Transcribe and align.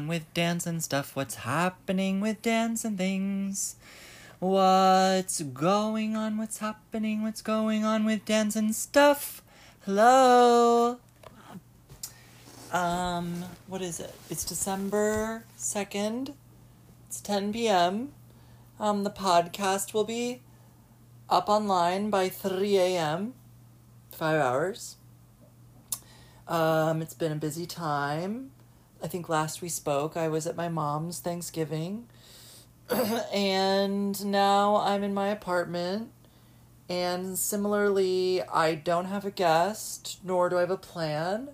on 0.00 0.08
with 0.08 0.32
dance 0.32 0.66
and 0.66 0.82
stuff? 0.82 1.14
What's 1.14 1.34
happening 1.36 2.20
with 2.20 2.40
dance 2.40 2.84
and 2.84 2.96
things? 2.96 3.76
What's 4.38 5.42
going 5.42 6.16
on? 6.16 6.38
What's 6.38 6.58
happening? 6.58 7.22
What's 7.22 7.42
going 7.42 7.84
on 7.84 8.06
with 8.06 8.24
dance 8.24 8.56
and 8.56 8.74
stuff? 8.74 9.42
Hello. 9.84 10.98
Um, 12.72 13.44
what 13.66 13.82
is 13.82 14.00
it? 14.00 14.14
It's 14.30 14.44
December 14.44 15.44
2nd. 15.58 16.32
It's 17.06 17.20
10 17.20 17.52
p.m. 17.52 18.12
Um, 18.78 19.04
the 19.04 19.10
podcast 19.10 19.92
will 19.92 20.04
be 20.04 20.40
up 21.28 21.50
online 21.50 22.08
by 22.08 22.30
3 22.30 22.78
a.m. 22.78 23.34
Five 24.12 24.40
hours. 24.40 24.96
Um, 26.48 27.02
it's 27.02 27.14
been 27.14 27.32
a 27.32 27.36
busy 27.36 27.66
time. 27.66 28.52
I 29.02 29.06
think 29.06 29.28
last 29.28 29.62
we 29.62 29.68
spoke, 29.68 30.16
I 30.16 30.28
was 30.28 30.46
at 30.46 30.56
my 30.56 30.68
mom's 30.68 31.20
Thanksgiving. 31.20 32.06
and 33.32 34.24
now 34.24 34.76
I'm 34.76 35.02
in 35.02 35.14
my 35.14 35.28
apartment. 35.28 36.10
And 36.88 37.38
similarly, 37.38 38.42
I 38.42 38.74
don't 38.74 39.04
have 39.04 39.24
a 39.24 39.30
guest, 39.30 40.18
nor 40.24 40.48
do 40.48 40.58
I 40.58 40.60
have 40.60 40.70
a 40.70 40.76
plan. 40.76 41.50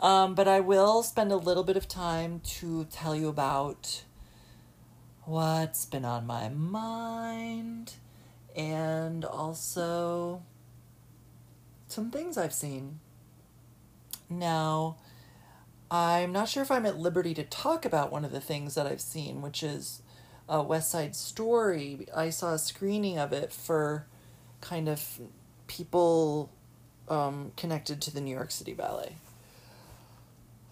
Um, 0.00 0.34
but 0.34 0.46
I 0.46 0.60
will 0.60 1.02
spend 1.02 1.32
a 1.32 1.36
little 1.36 1.64
bit 1.64 1.76
of 1.76 1.88
time 1.88 2.40
to 2.58 2.84
tell 2.84 3.14
you 3.16 3.28
about 3.28 4.04
what's 5.24 5.84
been 5.84 6.04
on 6.04 6.26
my 6.26 6.48
mind 6.48 7.94
and 8.54 9.24
also 9.24 10.42
some 11.88 12.10
things 12.10 12.38
I've 12.38 12.54
seen. 12.54 13.00
Now, 14.30 14.96
I'm 15.90 16.32
not 16.32 16.48
sure 16.48 16.62
if 16.62 16.70
I'm 16.70 16.86
at 16.86 16.98
liberty 16.98 17.34
to 17.34 17.44
talk 17.44 17.84
about 17.84 18.10
one 18.10 18.24
of 18.24 18.32
the 18.32 18.40
things 18.40 18.74
that 18.74 18.86
I've 18.86 19.00
seen, 19.00 19.40
which 19.40 19.62
is 19.62 20.02
a 20.48 20.62
West 20.62 20.90
Side 20.90 21.14
Story. 21.14 22.06
I 22.14 22.30
saw 22.30 22.54
a 22.54 22.58
screening 22.58 23.18
of 23.18 23.32
it 23.32 23.52
for 23.52 24.06
kind 24.60 24.88
of 24.88 25.20
people 25.68 26.50
um, 27.08 27.52
connected 27.56 28.00
to 28.02 28.12
the 28.12 28.20
New 28.20 28.34
York 28.34 28.50
City 28.50 28.74
Ballet. 28.74 29.16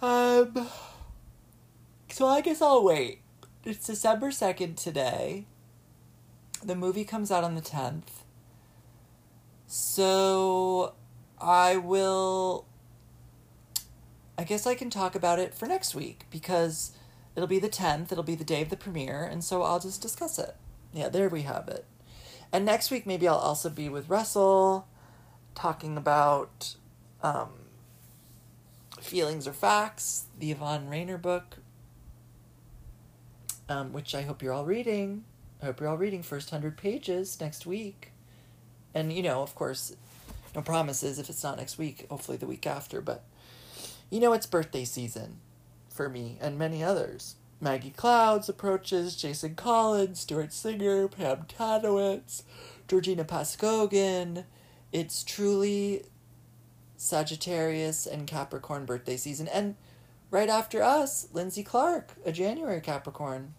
Um, 0.02 0.68
so 2.10 2.26
I 2.26 2.40
guess 2.40 2.60
I'll 2.60 2.84
wait. 2.84 3.20
It's 3.64 3.86
December 3.86 4.28
2nd 4.28 4.76
today. 4.76 5.46
The 6.62 6.74
movie 6.74 7.04
comes 7.04 7.30
out 7.30 7.44
on 7.44 7.54
the 7.54 7.62
10th. 7.62 8.24
So 9.66 10.94
I 11.40 11.76
will 11.76 12.66
I 14.36 14.44
guess 14.44 14.66
I 14.66 14.74
can 14.74 14.90
talk 14.90 15.14
about 15.14 15.38
it 15.38 15.54
for 15.54 15.66
next 15.66 15.94
week 15.94 16.24
because 16.30 16.92
it'll 17.36 17.46
be 17.46 17.58
the 17.58 17.68
10th, 17.68 18.10
it'll 18.10 18.24
be 18.24 18.34
the 18.34 18.44
day 18.44 18.62
of 18.62 18.70
the 18.70 18.76
premiere, 18.76 19.24
and 19.24 19.44
so 19.44 19.62
I'll 19.62 19.80
just 19.80 20.02
discuss 20.02 20.38
it. 20.38 20.56
Yeah, 20.92 21.08
there 21.08 21.28
we 21.28 21.42
have 21.42 21.68
it. 21.68 21.84
And 22.52 22.64
next 22.64 22.90
week, 22.90 23.06
maybe 23.06 23.26
I'll 23.26 23.36
also 23.36 23.68
be 23.68 23.88
with 23.88 24.08
Russell 24.08 24.86
talking 25.54 25.96
about 25.96 26.76
um, 27.22 27.50
Feelings 29.00 29.46
Are 29.46 29.52
Facts, 29.52 30.26
the 30.38 30.50
Yvonne 30.50 30.88
Rainer 30.88 31.18
book, 31.18 31.56
um, 33.68 33.92
which 33.92 34.14
I 34.14 34.22
hope 34.22 34.42
you're 34.42 34.52
all 34.52 34.64
reading. 34.64 35.24
I 35.62 35.66
hope 35.66 35.80
you're 35.80 35.88
all 35.88 35.98
reading 35.98 36.22
first 36.22 36.52
100 36.52 36.76
pages 36.76 37.40
next 37.40 37.66
week. 37.66 38.12
And, 38.94 39.12
you 39.12 39.22
know, 39.22 39.42
of 39.42 39.54
course, 39.54 39.96
no 40.54 40.62
promises 40.62 41.18
if 41.18 41.28
it's 41.28 41.42
not 41.42 41.56
next 41.56 41.78
week, 41.78 42.06
hopefully 42.08 42.36
the 42.36 42.46
week 42.46 42.66
after, 42.66 43.00
but 43.00 43.24
you 44.10 44.20
know, 44.20 44.32
it's 44.32 44.46
birthday 44.46 44.84
season 44.84 45.38
for 45.88 46.08
me 46.08 46.38
and 46.40 46.58
many 46.58 46.82
others. 46.82 47.36
Maggie 47.60 47.90
Clouds 47.90 48.48
approaches, 48.48 49.16
Jason 49.16 49.54
Collins, 49.54 50.20
Stuart 50.20 50.52
Singer, 50.52 51.08
Pam 51.08 51.46
Tanowitz, 51.48 52.42
Georgina 52.88 53.24
Pazcoguin. 53.24 54.44
It's 54.92 55.24
truly 55.24 56.04
Sagittarius 56.96 58.06
and 58.06 58.26
Capricorn 58.26 58.84
birthday 58.84 59.16
season. 59.16 59.48
And 59.48 59.76
right 60.30 60.48
after 60.48 60.82
us, 60.82 61.28
Lindsay 61.32 61.62
Clark, 61.62 62.12
a 62.24 62.32
January 62.32 62.80
Capricorn. 62.80 63.54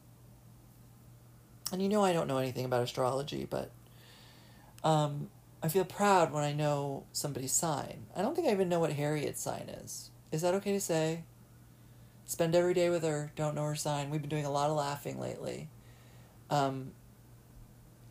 And 1.71 1.81
you 1.81 1.89
know 1.89 2.03
I 2.03 2.13
don't 2.13 2.27
know 2.27 2.37
anything 2.37 2.65
about 2.65 2.83
astrology, 2.83 3.47
but 3.49 3.71
um, 4.83 5.29
I 5.63 5.67
feel 5.67 5.85
proud 5.85 6.31
when 6.31 6.43
I 6.43 6.53
know 6.53 7.05
somebody's 7.11 7.51
sign. 7.51 8.05
I 8.15 8.21
don't 8.21 8.35
think 8.35 8.47
I 8.47 8.51
even 8.51 8.69
know 8.69 8.79
what 8.79 8.93
Harriet's 8.93 9.41
sign 9.41 9.67
is. 9.83 10.11
Is 10.35 10.41
that 10.41 10.53
okay 10.55 10.73
to 10.73 10.81
say? 10.81 11.23
Spend 12.25 12.55
every 12.55 12.73
day 12.73 12.89
with 12.89 13.03
her, 13.03 13.31
don't 13.37 13.55
know 13.55 13.63
her 13.63 13.75
sign. 13.75 14.09
We've 14.09 14.19
been 14.19 14.29
doing 14.29 14.45
a 14.45 14.51
lot 14.51 14.69
of 14.69 14.75
laughing 14.75 15.17
lately. 15.17 15.69
Um, 16.49 16.91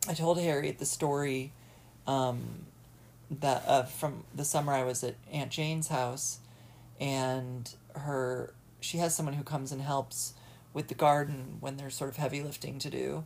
I 0.09 0.15
told 0.15 0.39
Harriet 0.39 0.79
the 0.79 0.87
story 0.87 1.53
um, 2.07 2.65
that 3.29 3.63
uh, 3.67 3.83
from 3.83 4.23
the 4.33 4.43
summer 4.43 4.73
I 4.73 4.83
was 4.83 5.03
at 5.03 5.13
Aunt 5.31 5.51
Jane's 5.51 5.89
house, 5.89 6.39
and 6.99 7.71
her 7.93 8.55
she 8.79 8.97
has 8.97 9.15
someone 9.15 9.35
who 9.35 9.43
comes 9.43 9.71
and 9.71 9.83
helps 9.83 10.33
with 10.73 10.87
the 10.87 10.95
garden 10.95 11.57
when 11.59 11.77
there's 11.77 11.93
sort 11.93 12.09
of 12.09 12.17
heavy 12.17 12.41
lifting 12.41 12.79
to 12.79 12.89
do, 12.89 13.23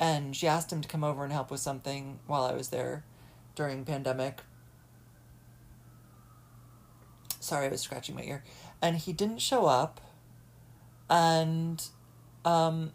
and 0.00 0.34
she 0.34 0.48
asked 0.48 0.72
him 0.72 0.80
to 0.80 0.88
come 0.88 1.04
over 1.04 1.22
and 1.22 1.32
help 1.32 1.52
with 1.52 1.60
something 1.60 2.18
while 2.26 2.42
I 2.42 2.54
was 2.54 2.70
there 2.70 3.04
during 3.54 3.84
pandemic, 3.84 4.40
Sorry, 7.40 7.66
I 7.66 7.70
was 7.70 7.80
scratching 7.80 8.14
my 8.14 8.22
ear. 8.22 8.44
And 8.80 8.96
he 8.96 9.12
didn't 9.12 9.38
show 9.38 9.66
up. 9.66 10.00
And 11.08 11.82
um, 12.44 12.92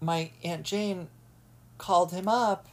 my 0.00 0.30
Aunt 0.44 0.62
Jane 0.62 1.08
called 1.78 2.12
him 2.12 2.28
up 2.28 2.68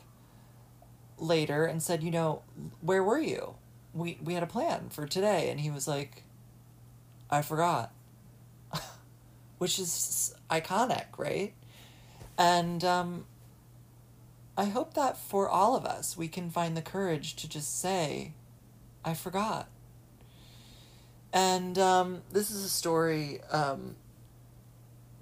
later 1.17 1.65
and 1.65 1.81
said, 1.81 2.03
You 2.03 2.11
know, 2.11 2.41
where 2.81 3.03
were 3.03 3.19
you? 3.19 3.55
We, 3.93 4.19
we 4.23 4.33
had 4.33 4.43
a 4.43 4.47
plan 4.47 4.89
for 4.89 5.07
today. 5.07 5.49
And 5.49 5.59
he 5.59 5.71
was 5.71 5.87
like, 5.87 6.23
I 7.29 7.41
forgot. 7.41 7.91
Which 9.57 9.79
is 9.79 10.35
iconic, 10.51 11.05
right? 11.17 11.53
And 12.37 12.83
um, 12.83 13.25
I 14.57 14.65
hope 14.65 14.93
that 14.93 15.17
for 15.17 15.49
all 15.49 15.75
of 15.75 15.85
us, 15.85 16.17
we 16.17 16.27
can 16.27 16.49
find 16.49 16.75
the 16.75 16.81
courage 16.81 17.35
to 17.37 17.49
just 17.49 17.79
say, 17.79 18.33
I 19.03 19.13
forgot. 19.13 19.67
And 21.33 21.79
um, 21.79 22.21
this 22.31 22.51
is 22.51 22.63
a 22.63 22.69
story 22.69 23.41
um, 23.51 23.95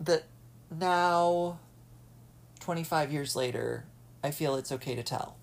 that 0.02 0.26
now, 0.70 1.58
25 2.60 3.12
years 3.14 3.36
later, 3.36 3.86
I 4.22 4.32
feel 4.32 4.56
it's 4.56 4.74
okay 4.74 4.94
to 4.94 5.04
tell. 5.04 5.38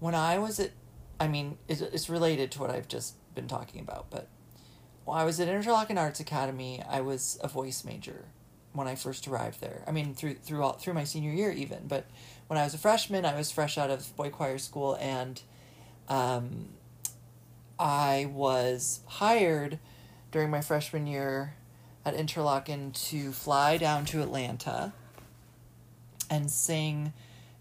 When 0.00 0.16
I 0.16 0.38
was 0.38 0.58
at, 0.58 0.72
I 1.20 1.28
mean, 1.28 1.56
it's 1.68 2.10
related 2.10 2.50
to 2.52 2.60
what 2.60 2.70
I've 2.70 2.88
just 2.88 3.14
been 3.36 3.46
talking 3.46 3.80
about, 3.80 4.10
but 4.10 4.26
when 5.04 5.18
I 5.18 5.24
was 5.24 5.38
at 5.38 5.46
Interlochen 5.46 5.96
Arts 5.96 6.18
Academy, 6.18 6.82
I 6.88 7.00
was 7.00 7.38
a 7.42 7.48
voice 7.48 7.84
major 7.84 8.26
when 8.72 8.88
I 8.88 8.96
first 8.96 9.28
arrived 9.28 9.60
there. 9.60 9.84
I 9.86 9.92
mean, 9.92 10.14
through 10.14 10.34
through 10.34 10.62
all, 10.62 10.72
through 10.72 10.94
my 10.94 11.04
senior 11.04 11.32
year 11.32 11.50
even. 11.52 11.86
But 11.86 12.06
when 12.46 12.58
I 12.58 12.64
was 12.64 12.74
a 12.74 12.78
freshman, 12.78 13.24
I 13.24 13.36
was 13.36 13.50
fresh 13.50 13.78
out 13.78 13.90
of 13.90 14.14
boy 14.16 14.30
choir 14.30 14.58
school, 14.58 14.96
and 15.00 15.40
um, 16.08 16.68
I 17.82 18.30
was 18.32 19.00
hired 19.06 19.80
during 20.30 20.50
my 20.50 20.60
freshman 20.60 21.08
year 21.08 21.54
at 22.04 22.16
Interlochen 22.16 22.92
to 23.08 23.32
fly 23.32 23.76
down 23.76 24.04
to 24.04 24.22
Atlanta 24.22 24.92
and 26.30 26.48
sing 26.48 27.12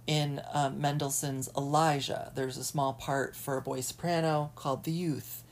in 0.06 0.39
um, 0.53 0.79
Mendelssohn's 0.79 1.50
Elijah. 1.57 2.31
There's 2.35 2.57
a 2.57 2.63
small 2.63 2.94
part 2.94 3.35
for 3.35 3.57
a 3.57 3.63
boy 3.63 3.81
soprano 3.81 4.51
called 4.56 4.83
The 4.83 4.91
Youth. 4.91 5.44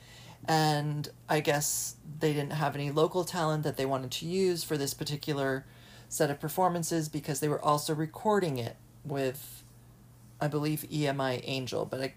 And 0.48 1.10
I 1.28 1.40
guess 1.40 1.96
they 2.20 2.32
didn't 2.32 2.54
have 2.54 2.76
any 2.76 2.92
local 2.92 3.24
talent 3.24 3.64
that 3.64 3.76
they 3.76 3.88
wanted 3.88 4.12
to 4.12 4.28
use 4.28 4.64
for 4.64 4.78
this 4.78 4.94
particular 4.94 5.66
set 6.10 6.30
of 6.30 6.40
performances 6.40 7.10
because 7.10 7.40
they 7.40 7.50
were 7.50 7.62
also 7.62 7.96
recording 7.96 8.60
it 8.60 8.76
with, 9.04 9.64
I 10.40 10.48
believe, 10.48 10.86
EMI 10.92 11.42
Angel, 11.44 11.86
but 11.86 12.02
I, 12.02 12.14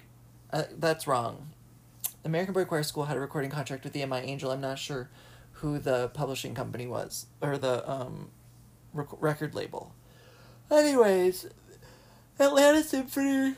uh, 0.52 0.64
that's 0.78 1.06
wrong. 1.06 1.49
American 2.24 2.54
Boy 2.54 2.64
Choir 2.64 2.82
School 2.82 3.04
had 3.04 3.16
a 3.16 3.20
recording 3.20 3.50
contract 3.50 3.84
with 3.84 3.94
EMI 3.94 4.22
Angel. 4.24 4.50
I'm 4.50 4.60
not 4.60 4.78
sure 4.78 5.10
who 5.52 5.78
the 5.78 6.08
publishing 6.08 6.54
company 6.54 6.86
was 6.86 7.26
or 7.40 7.58
the 7.58 7.88
um, 7.90 8.30
rec- 8.92 9.20
record 9.20 9.54
label. 9.54 9.94
Anyways, 10.70 11.46
Atlanta 12.38 12.82
Symphony 12.82 13.56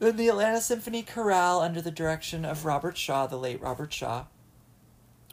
and 0.00 0.18
the 0.18 0.28
Atlanta 0.28 0.60
Symphony 0.60 1.02
Chorale 1.02 1.60
under 1.60 1.80
the 1.80 1.90
direction 1.90 2.44
of 2.44 2.64
Robert 2.64 2.96
Shaw, 2.96 3.26
the 3.26 3.36
late 3.36 3.60
Robert 3.60 3.92
Shaw, 3.92 4.26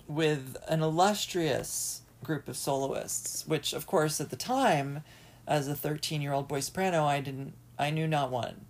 with 0.07 0.57
an 0.67 0.81
illustrious 0.81 2.01
group 2.23 2.47
of 2.47 2.57
soloists, 2.57 3.45
which 3.47 3.73
of 3.73 3.85
course 3.85 4.19
at 4.19 4.29
the 4.29 4.35
time, 4.35 5.03
as 5.47 5.67
a 5.67 5.75
13 5.75 6.21
year 6.21 6.33
old 6.33 6.47
boy 6.47 6.59
soprano, 6.59 7.05
I 7.05 7.21
didn't 7.21 7.53
I 7.77 7.89
knew 7.89 8.07
not 8.07 8.31
one. 8.31 8.65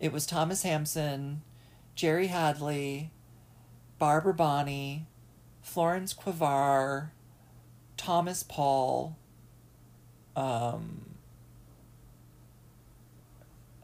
It 0.00 0.12
was 0.12 0.26
Thomas 0.26 0.62
Hampson, 0.62 1.42
Jerry 1.98 2.28
Hadley, 2.28 3.10
Barbara 3.98 4.32
Bonney, 4.32 5.08
Florence 5.60 6.14
Quivar, 6.14 7.08
Thomas 7.96 8.44
Paul, 8.44 9.16
um, 10.36 11.16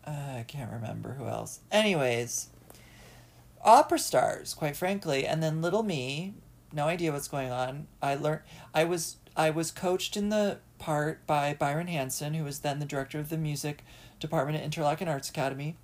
uh, 0.07 0.37
I 0.39 0.45
can't 0.47 0.71
remember 0.71 1.15
who 1.15 1.27
else. 1.27 1.59
Anyways, 1.73 2.51
opera 3.65 3.99
stars, 3.99 4.55
quite 4.55 4.77
frankly, 4.77 5.27
and 5.27 5.43
then 5.43 5.61
little 5.61 5.83
me, 5.83 6.35
no 6.73 6.85
idea 6.85 7.11
what's 7.11 7.27
going 7.27 7.51
on. 7.51 7.89
I 8.01 8.15
learned 8.15 8.43
I 8.73 8.85
was 8.85 9.17
I 9.37 9.51
was 9.51 9.73
coached 9.73 10.17
in 10.17 10.29
the 10.29 10.59
part 10.79 11.27
by 11.27 11.53
Byron 11.53 11.89
Hanson, 11.89 12.35
who 12.35 12.45
was 12.45 12.61
then 12.61 12.79
the 12.79 12.87
director 12.87 13.19
of 13.19 13.29
the 13.29 13.39
music 13.39 13.85
department 14.21 14.63
at 14.63 14.71
Interlochen 14.71 15.09
Arts 15.09 15.29
Academy. 15.29 15.79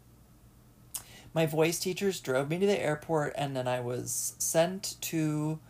My 1.33 1.47
voice 1.47 1.79
teachers 1.79 2.21
drove 2.21 2.49
me 2.51 2.59
to 2.59 2.67
the 2.67 2.81
airport, 2.81 3.35
and 3.37 3.57
then 3.57 3.69
I 3.69 3.81
was 3.81 4.35
sent 4.39 4.97
to 5.03 5.61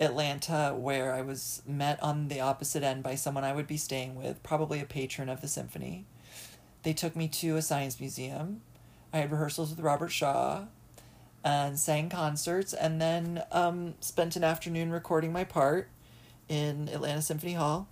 Atlanta, 0.00 0.74
where 0.76 1.12
I 1.12 1.22
was 1.22 1.62
met 1.66 2.02
on 2.02 2.28
the 2.28 2.40
opposite 2.40 2.82
end 2.82 3.02
by 3.02 3.14
someone 3.14 3.44
I 3.44 3.52
would 3.52 3.66
be 3.66 3.76
staying 3.76 4.16
with, 4.16 4.42
probably 4.42 4.80
a 4.80 4.86
patron 4.86 5.28
of 5.28 5.42
the 5.42 5.48
symphony. 5.48 6.06
They 6.82 6.92
took 6.92 7.14
me 7.14 7.28
to 7.28 7.56
a 7.56 7.62
science 7.62 8.00
museum. 8.00 8.62
I 9.12 9.18
had 9.18 9.30
rehearsals 9.30 9.70
with 9.70 9.80
Robert 9.80 10.10
Shaw 10.10 10.64
and 11.44 11.78
sang 11.78 12.08
concerts, 12.08 12.72
and 12.72 13.00
then 13.00 13.42
um, 13.52 13.94
spent 14.00 14.36
an 14.36 14.44
afternoon 14.44 14.90
recording 14.90 15.32
my 15.32 15.44
part 15.44 15.88
in 16.48 16.88
Atlanta 16.88 17.22
Symphony 17.22 17.54
Hall. 17.54 17.86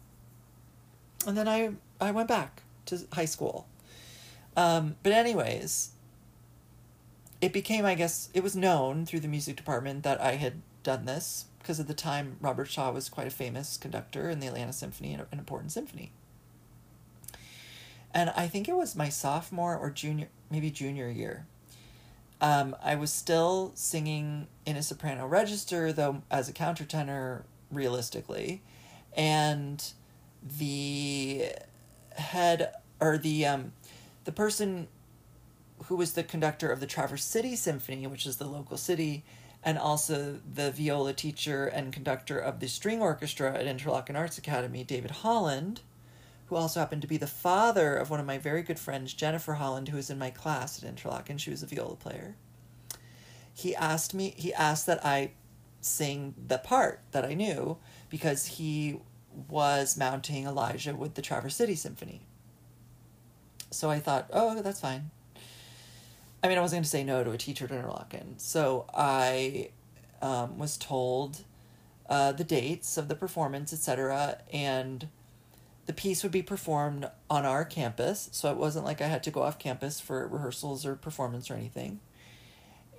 And 1.27 1.37
then 1.37 1.47
I, 1.47 1.75
I 2.00 2.11
went 2.11 2.29
back 2.29 2.62
to 2.87 3.06
high 3.12 3.25
school. 3.27 3.69
Um, 4.56 4.97
but, 5.03 5.12
anyways, 5.12 5.91
it 7.40 7.52
became, 7.52 7.85
I 7.85 7.94
guess, 7.94 8.31
it 8.35 8.43
was 8.43 8.56
known 8.56 9.06
through 9.06 9.20
the 9.20 9.29
music 9.29 9.56
department 9.56 10.02
that 10.02 10.20
I 10.20 10.37
had 10.37 10.62
done 10.82 11.05
this 11.05 11.46
because 11.58 11.79
at 11.79 11.87
the 11.87 11.94
time 11.94 12.37
Robert 12.40 12.67
Shaw 12.67 12.90
was 12.90 13.08
quite 13.08 13.26
a 13.26 13.31
famous 13.31 13.76
conductor 13.76 14.31
in 14.31 14.40
the 14.40 14.46
Atlanta 14.46 14.73
Symphony, 14.73 15.14
an 15.14 15.26
important 15.32 15.70
symphony. 15.70 16.12
And 18.14 18.31
I 18.31 18.49
think 18.49 18.69
it 18.69 18.75
was 18.75 18.96
my 18.96 19.08
sophomore 19.08 19.76
or 19.76 19.90
junior, 19.90 20.29
maybe 20.50 20.70
junior 20.70 21.11
year. 21.11 21.46
Um, 22.40 22.75
I 22.82 22.94
was 22.94 23.12
still 23.12 23.73
singing 23.75 24.46
in 24.64 24.76
a 24.76 24.82
soprano 24.82 25.26
register, 25.26 25.93
though 25.93 26.23
as 26.31 26.49
a 26.49 26.52
countertenor, 26.52 27.43
realistically, 27.70 28.62
and 29.17 29.85
the 30.43 31.46
head 32.12 32.73
or 33.00 33.19
the 33.19 33.44
um, 33.44 33.73
the 34.25 34.32
person 34.32 34.88
who 35.84 35.96
was 35.96 36.12
the 36.12 36.22
conductor 36.22 36.70
of 36.70 36.80
the 36.80 36.86
Traverse 36.86 37.25
City 37.25 37.56
Symphony, 37.56 38.06
which 38.06 38.26
is 38.26 38.36
the 38.36 38.46
local 38.46 38.76
city, 38.76 39.25
and 39.62 39.78
also 39.78 40.38
the 40.52 40.70
viola 40.70 41.12
teacher 41.12 41.66
and 41.66 41.92
conductor 41.92 42.38
of 42.38 42.60
the 42.60 42.69
string 42.69 43.00
orchestra 43.00 43.54
at 43.54 43.66
Interlochen 43.66 44.16
Arts 44.16 44.38
Academy, 44.38 44.84
David 44.84 45.10
Holland, 45.10 45.80
who 46.46 46.56
also 46.56 46.80
happened 46.80 47.02
to 47.02 47.08
be 47.08 47.16
the 47.16 47.26
father 47.26 47.96
of 47.96 48.10
one 48.10 48.20
of 48.20 48.26
my 48.26 48.38
very 48.38 48.62
good 48.62 48.78
friends, 48.78 49.12
Jennifer 49.12 49.54
Holland, 49.54 49.88
who 49.88 49.96
was 49.96 50.10
in 50.10 50.19
my 50.19 50.30
class 50.30 50.82
at 50.82 50.94
Interlochen. 50.94 51.38
She 51.38 51.50
was 51.50 51.62
a 51.62 51.66
viola 51.66 51.96
player. 51.96 52.36
He 53.52 53.75
asked 53.75 54.14
me, 54.14 54.34
he 54.36 54.54
asked 54.54 54.86
that 54.86 55.04
I 55.04 55.32
sing 55.80 56.34
the 56.46 56.58
part 56.58 57.00
that 57.10 57.25
I 57.25 57.34
knew 57.34 57.76
because 58.08 58.46
he 58.46 59.00
was 59.48 59.96
mounting 59.96 60.46
Elijah 60.46 60.94
with 60.94 61.14
the 61.14 61.22
Traverse 61.22 61.56
City 61.56 61.75
Symphony. 61.75 62.22
So 63.70 63.90
I 63.90 63.98
thought, 63.98 64.28
oh, 64.32 64.60
that's 64.62 64.80
fine. 64.80 65.10
I 66.43 66.49
mean, 66.49 66.58
I 66.58 66.61
wasn't 66.61 66.79
going 66.79 66.85
to 66.85 66.88
say 66.90 67.05
no 67.05 67.25
to 67.25 67.31
a 67.32 67.38
teacher 67.38 67.64
at 67.64 67.70
Interlochen. 67.70 68.38
So 68.40 68.87
I 68.94 69.70
um, 70.23 70.58
was 70.58 70.76
told 70.76 71.44
uh, 72.08 72.32
the 72.32 72.44
dates 72.44 72.96
of 72.96 73.08
the 73.08 73.14
performance, 73.14 73.73
etc., 73.73 74.38
and 74.52 75.08
the 75.87 75.93
piece 75.93 76.23
would 76.23 76.32
be 76.32 76.43
performed 76.43 77.08
on 77.31 77.46
our 77.46 77.64
campus, 77.64 78.29
so 78.32 78.50
it 78.50 78.58
wasn't 78.58 78.85
like 78.85 79.00
I 79.00 79.06
had 79.06 79.23
to 79.23 79.31
go 79.31 79.43
off 79.43 79.58
campus 79.58 80.00
for 80.00 80.29
rehearsals 80.29 80.85
or 80.85 80.94
performance 80.94 81.50
or 81.50 81.55
anything. 81.55 82.00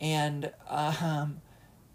And 0.02 0.52
um, 0.68 1.42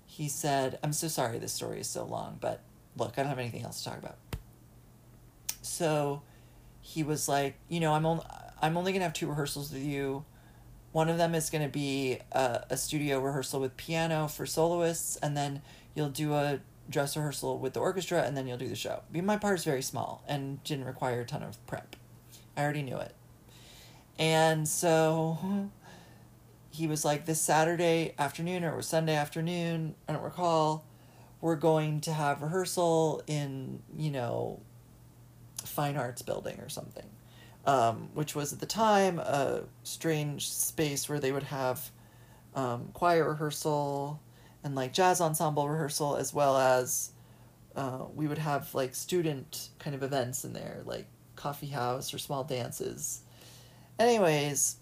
he 0.07 0.29
said, 0.29 0.79
I'm 0.83 0.93
so 0.93 1.09
sorry 1.09 1.39
this 1.39 1.53
story 1.53 1.81
is 1.81 1.89
so 1.89 2.05
long, 2.05 2.39
but 2.41 2.61
look, 2.97 3.15
I 3.17 3.23
don't 3.23 3.29
have 3.29 3.39
anything 3.39 3.63
else 3.63 3.83
to 3.83 3.91
talk 3.91 3.99
about. 3.99 4.19
So 5.63 6.23
he 6.81 7.03
was 7.03 7.29
like, 7.29 7.57
you 7.69 7.81
know, 7.81 7.93
I'm 7.95 8.07
only, 8.07 8.25
I'm 8.63 8.77
only 8.77 8.93
going 8.93 9.01
to 9.01 9.05
have 9.05 9.15
two 9.15 9.27
rehearsals 9.27 9.73
with 9.73 9.83
you. 9.83 10.25
One 10.95 11.09
of 11.09 11.19
them 11.19 11.35
is 11.35 11.51
going 11.51 11.65
to 11.65 11.69
be 11.69 12.21
a, 12.31 12.67
a 12.71 12.77
studio 12.77 13.19
rehearsal 13.19 13.61
with 13.61 13.77
piano 13.77 14.29
for 14.29 14.47
soloists, 14.47 15.17
and 15.17 15.37
then 15.37 15.61
you'll 15.97 16.09
do 16.09 16.35
a 16.35 16.61
dress 16.89 17.17
rehearsal 17.17 17.59
with 17.59 17.73
the 17.73 17.81
orchestra, 17.81 18.23
and 18.23 18.37
then 18.37 18.47
you'll 18.47 18.59
do 18.59 18.69
the 18.69 18.77
show. 18.77 19.01
My 19.13 19.37
part 19.37 19.59
is 19.59 19.65
very 19.65 19.83
small 19.83 20.23
and 20.29 20.63
didn't 20.63 20.85
require 20.85 21.23
a 21.23 21.25
ton 21.25 21.43
of 21.43 21.59
prep. 21.67 21.97
I 22.57 22.63
already 22.63 22.83
knew 22.83 22.97
it. 22.99 23.13
And 24.21 24.69
so 24.69 25.69
he 26.71 26.87
was 26.87 27.05
like, 27.05 27.27
this 27.27 27.41
Saturday 27.41 28.15
afternoon 28.17 28.63
or 28.63 28.81
Sunday 28.81 29.17
afternoon, 29.17 29.97
I 30.09 30.13
don't 30.13 30.23
recall, 30.23 30.85
we're 31.41 31.57
going 31.57 32.03
to 32.03 32.13
have 32.13 32.41
rehearsal 32.41 33.21
in, 33.27 33.83
you 33.99 34.13
know, 34.13 34.61
fine 35.65 35.97
arts 35.97 36.23
building 36.23 36.61
or 36.61 36.69
something. 36.69 37.07
Um, 37.67 38.11
which 38.13 38.35
was 38.35 38.53
at 38.53 38.61
the 38.61 38.67
time 38.67 39.19
a 39.19 39.63
strange 39.85 40.51
space 40.51 41.09
where 41.09 41.19
they 41.19 41.33
would 41.33 41.45
have 41.45 41.91
um, 42.55 42.91
choir 42.93 43.27
rehearsal 43.27 44.21
and 44.63 44.75
like 44.75 44.93
jazz 44.93 45.23
ensemble 45.23 45.67
rehearsal 45.67 46.17
as 46.17 46.35
well 46.35 46.59
as 46.59 47.13
uh, 47.75 48.05
we 48.15 48.29
would 48.29 48.37
have 48.37 48.75
like 48.75 48.95
student 48.95 49.71
kind 49.79 49.97
of 49.97 50.03
events 50.03 50.45
in 50.45 50.53
there 50.53 50.83
like 50.85 51.07
coffee 51.37 51.69
house 51.69 52.13
or 52.13 52.19
small 52.19 52.45
dances. 52.45 53.23
Anyways 53.99 54.77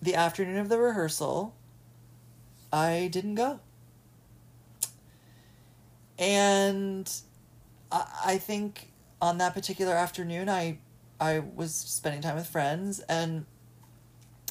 the 0.00 0.14
afternoon 0.14 0.58
of 0.58 0.68
the 0.68 0.78
rehearsal 0.78 1.54
i 2.72 3.08
didn't 3.10 3.34
go. 3.34 3.60
And 6.18 7.10
I, 7.90 8.06
I 8.24 8.38
think 8.38 8.90
on 9.20 9.38
that 9.38 9.54
particular 9.54 9.94
afternoon 9.94 10.48
i 10.48 10.78
i 11.20 11.38
was 11.38 11.74
spending 11.74 12.20
time 12.20 12.36
with 12.36 12.46
friends 12.46 13.00
and 13.08 13.46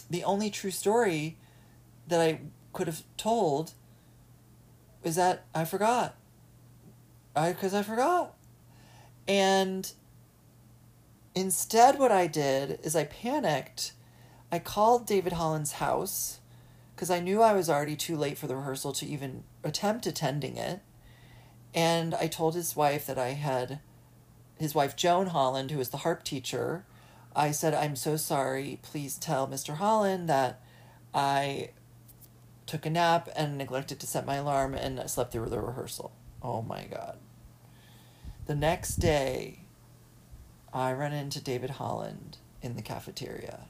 the 0.09 0.23
only 0.23 0.49
true 0.49 0.71
story 0.71 1.37
that 2.07 2.19
i 2.19 2.39
could 2.73 2.87
have 2.87 3.03
told 3.17 3.73
is 5.03 5.15
that 5.15 5.45
I 5.55 5.65
forgot. 5.65 6.15
I 7.35 7.53
because 7.53 7.73
I 7.73 7.81
forgot. 7.81 8.35
And 9.27 9.91
instead 11.33 11.97
what 11.97 12.11
I 12.11 12.27
did 12.27 12.79
is 12.83 12.95
I 12.95 13.05
panicked. 13.05 13.93
I 14.51 14.59
called 14.59 15.07
David 15.07 15.33
Holland's 15.33 15.73
house 15.73 16.39
because 16.95 17.09
I 17.09 17.19
knew 17.19 17.41
I 17.41 17.53
was 17.53 17.69
already 17.69 17.95
too 17.95 18.15
late 18.15 18.37
for 18.37 18.47
the 18.47 18.55
rehearsal 18.55 18.93
to 18.93 19.05
even 19.05 19.43
attempt 19.63 20.05
attending 20.05 20.57
it. 20.57 20.81
And 21.73 22.15
I 22.15 22.27
told 22.27 22.55
his 22.55 22.75
wife 22.75 23.05
that 23.07 23.17
I 23.17 23.29
had 23.29 23.79
his 24.59 24.75
wife 24.75 24.95
Joan 24.95 25.27
Holland, 25.27 25.71
who 25.71 25.77
was 25.77 25.89
the 25.89 25.97
harp 25.97 26.23
teacher, 26.23 26.85
I 27.35 27.51
said, 27.51 27.73
I'm 27.73 27.95
so 27.95 28.17
sorry. 28.17 28.79
Please 28.81 29.17
tell 29.17 29.47
Mr. 29.47 29.75
Holland 29.75 30.27
that 30.29 30.61
I 31.13 31.69
took 32.65 32.85
a 32.85 32.89
nap 32.89 33.29
and 33.35 33.57
neglected 33.57 33.99
to 33.99 34.07
set 34.07 34.25
my 34.25 34.35
alarm 34.35 34.73
and 34.73 34.99
I 34.99 35.05
slept 35.05 35.31
through 35.31 35.49
the 35.49 35.61
rehearsal. 35.61 36.11
Oh 36.41 36.61
my 36.61 36.85
god. 36.85 37.17
The 38.45 38.55
next 38.55 38.97
day, 38.97 39.59
I 40.73 40.93
run 40.93 41.13
into 41.13 41.41
David 41.41 41.71
Holland 41.71 42.37
in 42.61 42.75
the 42.75 42.81
cafeteria, 42.81 43.61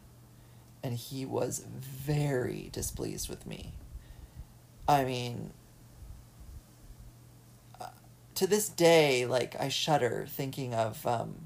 and 0.84 0.94
he 0.94 1.26
was 1.26 1.66
very 1.68 2.70
displeased 2.72 3.30
with 3.30 3.46
me. 3.46 3.74
I 4.88 5.04
mean, 5.04 5.52
to 8.38 8.46
this 8.46 8.70
day, 8.70 9.26
like, 9.26 9.60
I 9.60 9.68
shudder 9.68 10.28
thinking 10.30 10.72
of 10.72 11.08
um, 11.08 11.38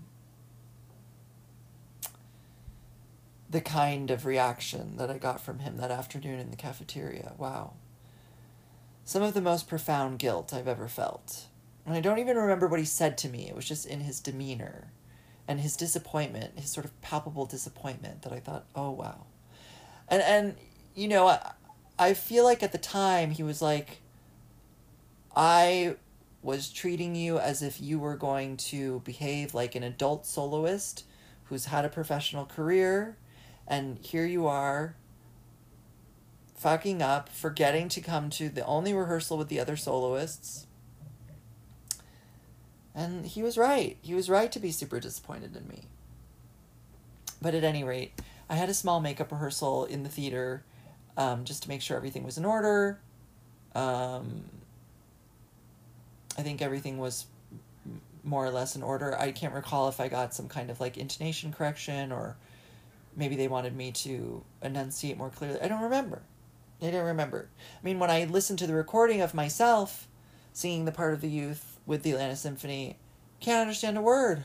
the 3.50 3.62
kind 3.62 4.12
of 4.12 4.26
reaction 4.26 4.98
that 4.98 5.10
I 5.10 5.18
got 5.18 5.40
from 5.40 5.60
him 5.60 5.78
that 5.78 5.90
afternoon 5.90 6.38
in 6.38 6.50
the 6.50 6.58
cafeteria. 6.58 7.32
Wow. 7.38 7.76
Some 9.06 9.24
of 9.24 9.34
the 9.34 9.42
most 9.42 9.70
profound 9.70 10.20
guilt 10.20 10.54
I've 10.54 10.68
ever 10.68 10.90
felt. 10.90 11.46
And 11.86 11.96
I 11.96 12.02
don't 12.02 12.20
even 12.20 12.36
remember 12.36 12.68
what 12.68 12.82
he 12.82 12.86
said 12.86 13.18
to 13.20 13.30
me. 13.30 13.48
It 13.48 13.56
was 13.56 13.66
just 13.66 13.86
in 13.86 14.02
his 14.02 14.20
demeanor 14.20 14.92
and 15.48 15.62
his 15.62 15.78
disappointment, 15.78 16.60
his 16.60 16.74
sort 16.74 16.86
of 16.86 17.02
palpable 17.02 17.46
disappointment 17.46 18.24
that 18.24 18.34
I 18.34 18.42
thought, 18.42 18.66
oh, 18.76 18.92
wow. 18.92 19.28
And, 20.10 20.22
and 20.22 20.56
you 20.94 21.08
know, 21.08 21.28
I, 21.28 21.54
I 21.98 22.14
feel 22.16 22.44
like 22.44 22.62
at 22.62 22.74
the 22.74 22.78
time 22.78 23.32
he 23.32 23.44
was 23.44 23.62
like, 23.62 24.02
I 25.34 25.96
was 26.42 26.72
treating 26.72 27.16
you 27.16 27.38
as 27.38 27.62
if 27.62 27.80
you 27.80 28.00
were 28.00 28.16
going 28.16 28.58
to 28.58 29.00
behave 29.02 29.54
like 29.54 29.76
an 29.76 29.84
adult 29.84 30.26
soloist 30.26 31.04
who's 31.46 31.66
had 31.66 31.86
a 31.86 31.90
professional 31.90 32.46
career 32.46 33.18
and 33.68 33.98
here 34.00 34.26
you 34.26 34.48
are 34.48 34.96
fucking 36.56 37.02
up, 37.02 37.30
forgetting 37.30 37.90
to 37.90 38.02
come 38.02 38.30
to 38.30 38.48
the 38.48 38.66
only 38.66 38.94
rehearsal 38.94 39.38
with 39.38 39.48
the 39.48 39.60
other 39.60 39.76
soloists. 39.76 40.68
And 42.94 43.26
he 43.26 43.42
was 43.42 43.58
right. 43.58 43.98
He 44.02 44.14
was 44.14 44.30
right 44.30 44.52
to 44.52 44.60
be 44.60 44.72
super 44.72 45.00
disappointed 45.00 45.56
in 45.56 45.68
me. 45.68 45.86
But 47.42 47.56
at 47.56 47.64
any 47.64 47.84
rate, 47.84 48.14
I 48.48 48.56
had 48.56 48.70
a 48.70 48.74
small 48.74 49.00
makeup 49.00 49.32
rehearsal 49.32 49.86
in 49.86 50.04
the 50.04 50.10
theater 50.10 50.64
um, 51.18 51.46
just 51.46 51.64
to 51.64 51.70
make 51.70 51.82
sure 51.82 51.98
everything 51.98 52.24
was 52.24 52.38
in 52.38 52.46
order. 52.46 53.00
Um, 53.74 54.44
I 56.38 56.42
think 56.42 56.62
everything 56.62 56.98
was 56.98 57.26
more 58.24 58.46
or 58.46 58.52
less 58.52 58.76
in 58.76 58.84
order. 58.84 59.18
I 59.18 59.32
can't 59.32 59.54
recall 59.54 59.90
if 59.90 60.00
I 60.00 60.08
got 60.08 60.34
some 60.34 60.48
kind 60.48 60.70
of 60.70 60.80
like 60.80 60.98
intonation 60.98 61.52
correction 61.52 62.12
or 62.12 62.38
maybe 63.16 63.36
they 63.36 63.48
wanted 63.48 63.76
me 63.76 63.92
to 63.92 64.44
enunciate 64.62 65.18
more 65.18 65.30
clearly. 65.30 65.60
I 65.62 65.68
don't 65.68 65.82
remember. 65.82 66.22
I 66.82 66.92
don't 66.92 67.06
remember. 67.06 67.50
I 67.60 67.86
mean, 67.86 68.00
when 68.00 68.10
I 68.10 68.26
listened 68.26 68.60
to 68.60 68.68
the 68.68 68.74
recording 68.74 69.22
of 69.22 69.34
myself 69.34 70.08
singing 70.54 70.86
the 70.86 70.92
part 70.92 71.14
of 71.14 71.22
the 71.22 71.30
youth 71.30 71.80
with 71.86 72.04
the 72.04 72.12
Atlanta 72.12 72.36
Symphony, 72.36 72.98
can't 73.40 73.62
understand 73.62 73.98
a 73.98 74.02
word. 74.02 74.44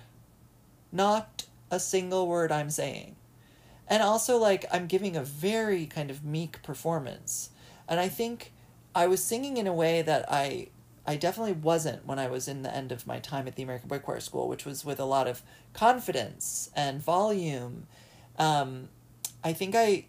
Not 0.92 1.46
a 1.70 1.80
single 1.80 2.26
word 2.26 2.52
I'm 2.52 2.70
saying. 2.70 3.16
And 3.88 4.02
also, 4.02 4.36
like, 4.36 4.64
I'm 4.72 4.86
giving 4.86 5.16
a 5.16 5.22
very 5.22 5.86
kind 5.86 6.10
of 6.10 6.24
meek 6.24 6.62
performance. 6.62 7.50
And 7.88 8.00
I 8.00 8.08
think 8.08 8.52
I 8.94 9.06
was 9.06 9.22
singing 9.22 9.56
in 9.56 9.66
a 9.66 9.74
way 9.74 10.02
that 10.02 10.30
I 10.30 10.68
I 11.06 11.16
definitely 11.16 11.52
wasn't 11.52 12.04
when 12.04 12.18
I 12.18 12.28
was 12.28 12.48
in 12.48 12.62
the 12.62 12.74
end 12.74 12.90
of 12.90 13.06
my 13.06 13.20
time 13.20 13.46
at 13.46 13.54
the 13.54 13.62
American 13.62 13.88
Boy 13.88 14.00
Choir 14.00 14.20
School, 14.20 14.48
which 14.48 14.64
was 14.64 14.84
with 14.84 14.98
a 14.98 15.04
lot 15.04 15.28
of 15.28 15.42
confidence 15.72 16.70
and 16.74 17.00
volume. 17.00 17.86
Um, 18.38 18.88
I 19.44 19.52
think 19.52 19.74
I 19.76 20.06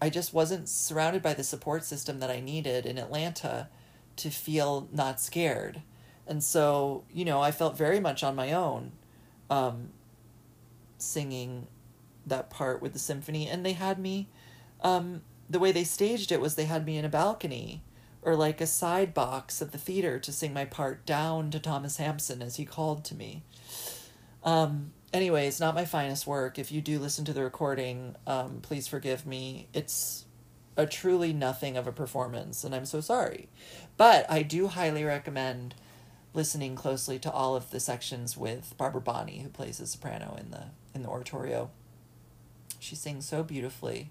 I 0.00 0.10
just 0.10 0.34
wasn't 0.34 0.68
surrounded 0.68 1.22
by 1.22 1.32
the 1.32 1.42
support 1.42 1.84
system 1.84 2.20
that 2.20 2.30
I 2.30 2.40
needed 2.40 2.84
in 2.84 2.98
Atlanta 2.98 3.68
to 4.16 4.30
feel 4.30 4.88
not 4.92 5.20
scared. 5.20 5.80
And 6.26 6.42
so, 6.42 7.04
you 7.12 7.24
know, 7.24 7.40
I 7.40 7.50
felt 7.50 7.76
very 7.76 8.00
much 8.00 8.22
on 8.22 8.34
my 8.34 8.52
own 8.52 8.92
um, 9.48 9.90
singing 10.98 11.68
that 12.26 12.50
part 12.50 12.82
with 12.82 12.92
the 12.92 12.98
symphony. 12.98 13.48
And 13.48 13.64
they 13.64 13.72
had 13.72 13.98
me, 13.98 14.28
um, 14.82 15.22
the 15.48 15.58
way 15.58 15.72
they 15.72 15.84
staged 15.84 16.32
it 16.32 16.40
was 16.40 16.54
they 16.54 16.64
had 16.64 16.84
me 16.84 16.98
in 16.98 17.04
a 17.04 17.10
balcony 17.10 17.82
or 18.24 18.34
like 18.34 18.60
a 18.60 18.66
side 18.66 19.12
box 19.12 19.60
at 19.60 19.72
the 19.72 19.78
theater 19.78 20.18
to 20.18 20.32
sing 20.32 20.52
my 20.52 20.64
part 20.64 21.04
down 21.04 21.50
to 21.50 21.60
Thomas 21.60 21.98
Hampson 21.98 22.42
as 22.42 22.56
he 22.56 22.64
called 22.64 23.04
to 23.04 23.14
me. 23.14 23.42
Um, 24.42 24.92
anyway, 25.12 25.46
it's 25.46 25.60
not 25.60 25.74
my 25.74 25.84
finest 25.84 26.26
work. 26.26 26.58
If 26.58 26.72
you 26.72 26.80
do 26.80 26.98
listen 26.98 27.24
to 27.26 27.32
the 27.32 27.44
recording, 27.44 28.16
um, 28.26 28.60
please 28.62 28.88
forgive 28.88 29.26
me. 29.26 29.68
It's 29.74 30.24
a 30.76 30.86
truly 30.86 31.32
nothing 31.32 31.76
of 31.76 31.86
a 31.86 31.92
performance, 31.92 32.64
and 32.64 32.74
I'm 32.74 32.86
so 32.86 33.00
sorry. 33.00 33.48
But 33.96 34.26
I 34.30 34.42
do 34.42 34.68
highly 34.68 35.04
recommend 35.04 35.74
listening 36.32 36.74
closely 36.74 37.18
to 37.20 37.30
all 37.30 37.54
of 37.54 37.70
the 37.70 37.78
sections 37.78 38.36
with 38.36 38.74
Barbara 38.76 39.00
Bonney, 39.00 39.40
who 39.40 39.48
plays 39.48 39.78
the 39.78 39.86
soprano 39.86 40.36
in 40.40 40.50
the 40.50 40.64
in 40.94 41.02
the 41.02 41.08
oratorio. 41.08 41.70
She 42.80 42.96
sings 42.96 43.26
so 43.26 43.42
beautifully 43.42 44.10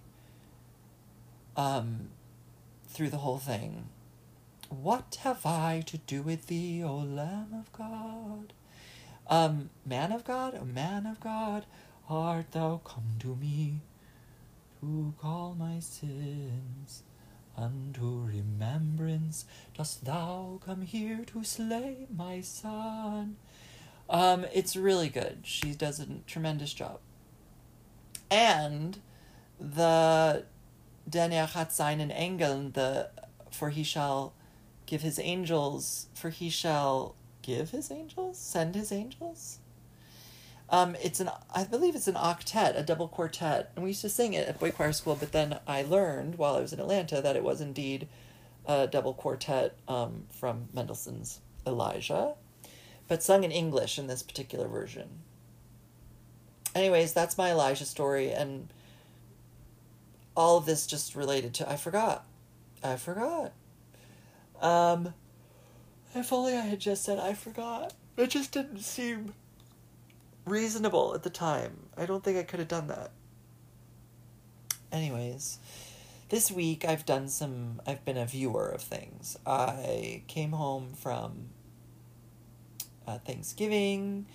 um, 1.55 2.09
through 2.87 3.09
the 3.09 3.17
whole 3.17 3.37
thing. 3.37 3.89
What 4.81 5.19
have 5.21 5.45
I 5.45 5.83
to 5.85 5.97
do 5.99 6.23
with 6.23 6.47
thee, 6.47 6.83
O 6.83 6.97
Lamb 6.97 7.53
of 7.53 7.71
God? 7.71 8.53
Um, 9.27 9.69
man 9.85 10.11
of 10.11 10.23
God, 10.23 10.55
a 10.55 10.65
man 10.65 11.05
of 11.05 11.19
God, 11.19 11.65
art 12.09 12.51
thou 12.51 12.81
come 12.83 13.15
to 13.19 13.35
me 13.35 13.81
to 14.81 15.13
call 15.21 15.55
my 15.57 15.79
sins 15.79 17.03
unto 17.55 18.25
remembrance? 18.25 19.45
Dost 19.77 20.05
thou 20.05 20.59
come 20.65 20.81
here 20.81 21.23
to 21.27 21.43
slay 21.43 22.07
my 22.13 22.41
son? 22.41 23.35
Um, 24.09 24.45
it's 24.53 24.75
really 24.75 25.09
good. 25.09 25.41
She 25.43 25.73
does 25.73 25.99
a 25.99 26.07
tremendous 26.25 26.73
job. 26.73 26.99
And 28.31 28.97
the 29.59 30.45
Denn 31.07 31.31
er 31.31 31.47
hat 31.47 31.71
seinen 31.71 32.09
Engeln, 32.09 32.73
the 32.73 33.09
for 33.51 33.69
he 33.69 33.83
shall 33.83 34.33
give 34.93 35.01
his 35.01 35.17
angels, 35.17 36.05
for 36.13 36.29
he 36.29 36.51
shall 36.51 37.15
give 37.41 37.71
his 37.71 37.89
angels, 37.89 38.37
send 38.37 38.75
his 38.75 38.91
angels. 38.91 39.57
Um, 40.69 40.95
it's 41.01 41.19
an 41.19 41.31
I 41.51 41.63
believe 41.63 41.95
it's 41.95 42.07
an 42.07 42.13
octet, 42.13 42.77
a 42.77 42.83
double 42.83 43.07
quartet, 43.07 43.71
and 43.75 43.83
we 43.83 43.89
used 43.89 44.01
to 44.01 44.09
sing 44.09 44.33
it 44.33 44.47
at 44.47 44.59
boy 44.59 44.69
choir 44.69 44.93
school. 44.93 45.15
But 45.15 45.31
then 45.31 45.57
I 45.65 45.81
learned 45.81 46.35
while 46.35 46.53
I 46.53 46.59
was 46.59 46.73
in 46.73 46.79
Atlanta 46.79 47.21
that 47.21 47.35
it 47.35 47.43
was 47.43 47.59
indeed 47.59 48.07
a 48.67 48.85
double 48.85 49.15
quartet 49.15 49.75
um, 49.87 50.25
from 50.29 50.69
Mendelssohn's 50.73 51.39
Elijah, 51.65 52.35
but 53.07 53.23
sung 53.23 53.43
in 53.43 53.51
English 53.51 53.97
in 53.97 54.05
this 54.05 54.21
particular 54.21 54.67
version. 54.67 55.09
Anyways, 56.75 57.13
that's 57.13 57.35
my 57.35 57.49
Elijah 57.49 57.85
story, 57.85 58.29
and 58.29 58.71
all 60.37 60.57
of 60.57 60.67
this 60.67 60.85
just 60.85 61.15
related 61.15 61.55
to 61.55 61.67
I 61.67 61.77
forgot, 61.77 62.27
I 62.83 62.95
forgot. 62.97 63.53
Um, 64.61 65.13
if 66.15 66.31
only 66.31 66.53
I 66.53 66.61
had 66.61 66.79
just 66.79 67.03
said 67.03 67.19
I 67.19 67.33
forgot. 67.33 67.93
It 68.15 68.29
just 68.29 68.51
didn't 68.51 68.79
seem 68.79 69.33
reasonable 70.45 71.13
at 71.15 71.23
the 71.23 71.29
time. 71.29 71.87
I 71.97 72.05
don't 72.05 72.23
think 72.23 72.37
I 72.37 72.43
could 72.43 72.59
have 72.59 72.67
done 72.67 72.87
that. 72.87 73.11
Anyways, 74.91 75.57
this 76.29 76.51
week 76.51 76.85
I've 76.85 77.05
done 77.05 77.27
some, 77.27 77.81
I've 77.87 78.05
been 78.05 78.17
a 78.17 78.25
viewer 78.25 78.69
of 78.69 78.81
things. 78.81 79.37
I 79.45 80.23
came 80.27 80.51
home 80.51 80.93
from 80.93 81.49
uh, 83.07 83.17
Thanksgiving 83.19 84.27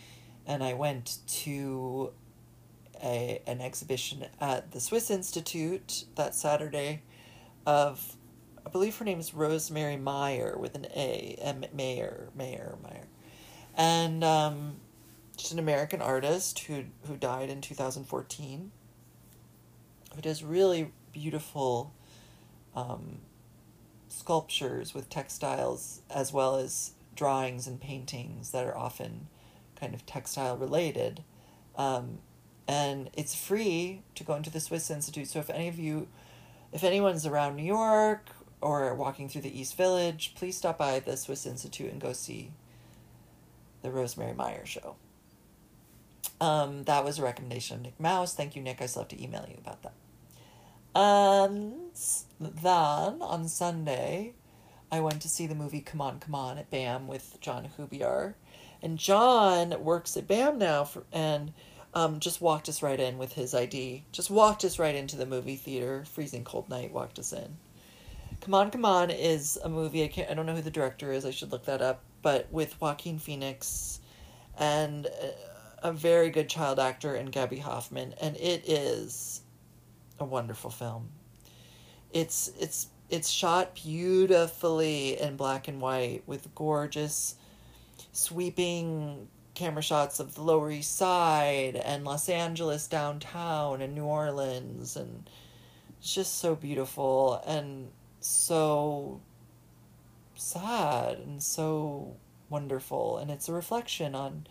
and 0.46 0.64
I 0.64 0.74
went 0.74 1.18
to 1.44 2.12
a, 3.02 3.40
an 3.46 3.60
exhibition 3.60 4.26
at 4.40 4.72
the 4.72 4.80
Swiss 4.80 5.10
Institute 5.10 6.04
that 6.16 6.34
Saturday 6.34 7.02
of 7.66 8.16
I 8.68 8.70
believe 8.70 8.98
her 8.98 9.04
name 9.06 9.18
is 9.18 9.32
Rosemary 9.32 9.96
Mayer 9.96 10.54
with 10.58 10.74
an 10.74 10.84
A, 10.94 11.38
M 11.40 11.64
Mayer, 11.72 12.28
Mayer, 12.34 12.76
Meyer, 12.82 13.06
and 13.74 14.22
um, 14.22 14.76
she's 15.38 15.52
an 15.52 15.58
American 15.58 16.02
artist 16.02 16.58
who 16.58 16.84
who 17.06 17.16
died 17.16 17.48
in 17.48 17.62
two 17.62 17.74
thousand 17.74 18.04
fourteen. 18.04 18.70
Who 20.14 20.20
does 20.20 20.44
really 20.44 20.92
beautiful 21.14 21.94
um, 22.76 23.20
sculptures 24.08 24.92
with 24.92 25.08
textiles 25.08 26.02
as 26.10 26.30
well 26.30 26.56
as 26.56 26.92
drawings 27.16 27.66
and 27.66 27.80
paintings 27.80 28.50
that 28.50 28.66
are 28.66 28.76
often 28.76 29.28
kind 29.80 29.94
of 29.94 30.04
textile 30.04 30.58
related. 30.58 31.24
Um, 31.74 32.18
and 32.66 33.08
it's 33.14 33.34
free 33.34 34.02
to 34.14 34.24
go 34.24 34.34
into 34.34 34.50
the 34.50 34.60
Swiss 34.60 34.90
Institute. 34.90 35.28
So 35.28 35.38
if 35.38 35.48
any 35.48 35.68
of 35.68 35.78
you, 35.78 36.08
if 36.70 36.84
anyone's 36.84 37.24
around 37.24 37.56
New 37.56 37.62
York 37.62 38.28
or 38.60 38.94
walking 38.94 39.28
through 39.28 39.42
the 39.42 39.60
East 39.60 39.76
Village, 39.76 40.34
please 40.34 40.56
stop 40.56 40.78
by 40.78 41.00
the 41.00 41.16
Swiss 41.16 41.46
Institute 41.46 41.92
and 41.92 42.00
go 42.00 42.12
see 42.12 42.52
the 43.82 43.90
Rosemary 43.90 44.34
Mayer 44.34 44.66
show. 44.66 44.96
Um, 46.40 46.84
that 46.84 47.04
was 47.04 47.18
a 47.18 47.22
recommendation 47.22 47.76
of 47.76 47.82
Nick 47.82 48.00
Mouse. 48.00 48.34
Thank 48.34 48.56
you, 48.56 48.62
Nick. 48.62 48.80
I 48.80 48.86
still 48.86 49.02
have 49.02 49.08
to 49.08 49.22
email 49.22 49.46
you 49.48 49.56
about 49.58 49.82
that. 49.82 49.92
And 50.94 51.74
then 52.40 53.22
on 53.22 53.48
Sunday, 53.48 54.34
I 54.90 55.00
went 55.00 55.22
to 55.22 55.28
see 55.28 55.46
the 55.46 55.54
movie 55.54 55.80
Come 55.80 56.00
On, 56.00 56.18
Come 56.18 56.34
On 56.34 56.58
at 56.58 56.70
BAM 56.70 57.06
with 57.06 57.38
John 57.40 57.68
Hubiar. 57.76 58.34
And 58.82 58.98
John 58.98 59.82
works 59.82 60.16
at 60.16 60.28
BAM 60.28 60.58
now 60.58 60.84
for, 60.84 61.04
and 61.12 61.52
um, 61.94 62.20
just 62.20 62.40
walked 62.40 62.68
us 62.68 62.82
right 62.82 62.98
in 62.98 63.18
with 63.18 63.32
his 63.32 63.54
ID. 63.54 64.04
Just 64.12 64.30
walked 64.30 64.64
us 64.64 64.78
right 64.78 64.94
into 64.94 65.16
the 65.16 65.26
movie 65.26 65.56
theater. 65.56 66.04
Freezing 66.04 66.44
cold 66.44 66.68
night, 66.68 66.92
walked 66.92 67.18
us 67.18 67.32
in. 67.32 67.56
Come 68.40 68.54
On, 68.54 68.70
Come 68.70 68.84
On 68.84 69.10
is 69.10 69.58
a 69.62 69.68
movie. 69.68 70.04
I 70.04 70.08
can't. 70.08 70.30
I 70.30 70.34
don't 70.34 70.46
know 70.46 70.54
who 70.54 70.62
the 70.62 70.70
director 70.70 71.12
is. 71.12 71.24
I 71.24 71.30
should 71.30 71.52
look 71.52 71.64
that 71.66 71.82
up. 71.82 72.02
But 72.22 72.48
with 72.50 72.80
Joaquin 72.80 73.18
Phoenix, 73.18 74.00
and 74.58 75.06
uh, 75.06 75.10
a 75.82 75.92
very 75.92 76.30
good 76.30 76.48
child 76.48 76.78
actor 76.78 77.14
in 77.14 77.26
Gaby 77.26 77.58
Hoffmann, 77.58 78.14
and 78.20 78.36
it 78.36 78.68
is 78.68 79.42
a 80.18 80.24
wonderful 80.24 80.70
film. 80.70 81.10
It's 82.12 82.50
it's 82.58 82.88
it's 83.10 83.28
shot 83.30 83.74
beautifully 83.74 85.20
in 85.20 85.36
black 85.36 85.68
and 85.68 85.80
white 85.80 86.22
with 86.26 86.54
gorgeous 86.54 87.36
sweeping 88.12 89.28
camera 89.54 89.82
shots 89.82 90.20
of 90.20 90.34
the 90.34 90.42
Lower 90.42 90.70
East 90.70 90.96
Side 90.96 91.76
and 91.76 92.04
Los 92.04 92.28
Angeles 92.28 92.86
downtown 92.86 93.82
and 93.82 93.94
New 93.94 94.04
Orleans 94.04 94.96
and 94.96 95.28
it's 95.98 96.14
just 96.14 96.38
so 96.38 96.54
beautiful 96.54 97.42
and 97.46 97.90
so 98.28 99.20
sad 100.34 101.18
and 101.18 101.42
so 101.42 102.16
wonderful 102.48 103.18
and 103.18 103.30
it's 103.30 103.48
a 103.48 103.52
reflection 103.52 104.14
on 104.14 104.46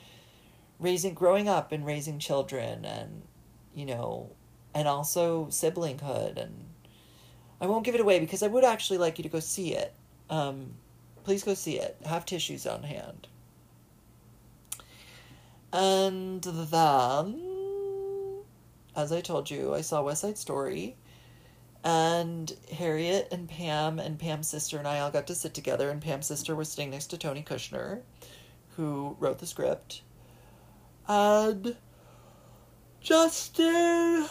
raising 0.80 1.14
growing 1.14 1.48
up 1.48 1.72
and 1.72 1.86
raising 1.86 2.20
children 2.20 2.86
and 2.86 3.24
you 3.74 3.86
know 3.86 4.30
and 4.74 4.88
also 4.88 5.46
siblinghood 5.46 6.38
and 6.38 6.68
I 7.60 7.66
won't 7.66 7.84
give 7.84 7.96
it 7.96 8.02
away 8.02 8.20
because 8.20 8.44
I 8.44 8.48
would 8.48 8.64
actually 8.64 9.00
like 9.00 9.18
you 9.18 9.24
to 9.24 9.30
go 9.30 9.40
see 9.40 9.74
it. 9.74 9.94
Um, 10.30 10.74
please 11.24 11.44
go 11.44 11.54
see 11.54 11.80
it. 11.80 11.98
Have 12.06 12.26
tissues 12.26 12.68
on 12.68 12.84
hand. 12.84 13.28
And 15.74 16.42
then, 16.44 17.42
as 18.96 19.12
I 19.12 19.22
told 19.22 19.50
you, 19.50 19.74
I 19.74 19.82
saw 19.82 20.04
West 20.04 20.22
Side 20.22 20.38
Story. 20.38 20.96
And 21.88 22.54
Harriet 22.74 23.30
and 23.32 23.48
Pam 23.48 23.98
and 23.98 24.20
Pam's 24.20 24.50
sister 24.50 24.78
and 24.78 24.86
I 24.86 25.00
all 25.00 25.10
got 25.10 25.26
to 25.28 25.36
sit 25.36 25.54
together, 25.54 25.90
and 25.90 26.02
Pam's 26.02 26.26
sister 26.26 26.54
was 26.54 26.68
sitting 26.68 26.90
next 26.90 27.08
to 27.08 27.18
Tony 27.18 27.42
Kushner, 27.42 28.02
who 28.76 29.16
wrote 29.22 29.40
the 29.40 29.48
script. 29.48 30.02
And 31.08 31.78
Justin 33.00 34.28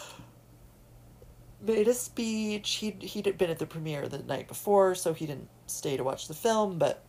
made 1.62 1.88
a 1.88 1.94
speech. 1.94 2.74
He'd, 2.74 3.02
he'd 3.02 3.38
been 3.38 3.48
at 3.48 3.58
the 3.58 3.64
premiere 3.64 4.06
the 4.06 4.18
night 4.18 4.48
before, 4.48 4.94
so 4.94 5.14
he 5.14 5.24
didn't 5.24 5.48
stay 5.66 5.96
to 5.96 6.04
watch 6.04 6.28
the 6.28 6.34
film, 6.34 6.78
but 6.78 7.06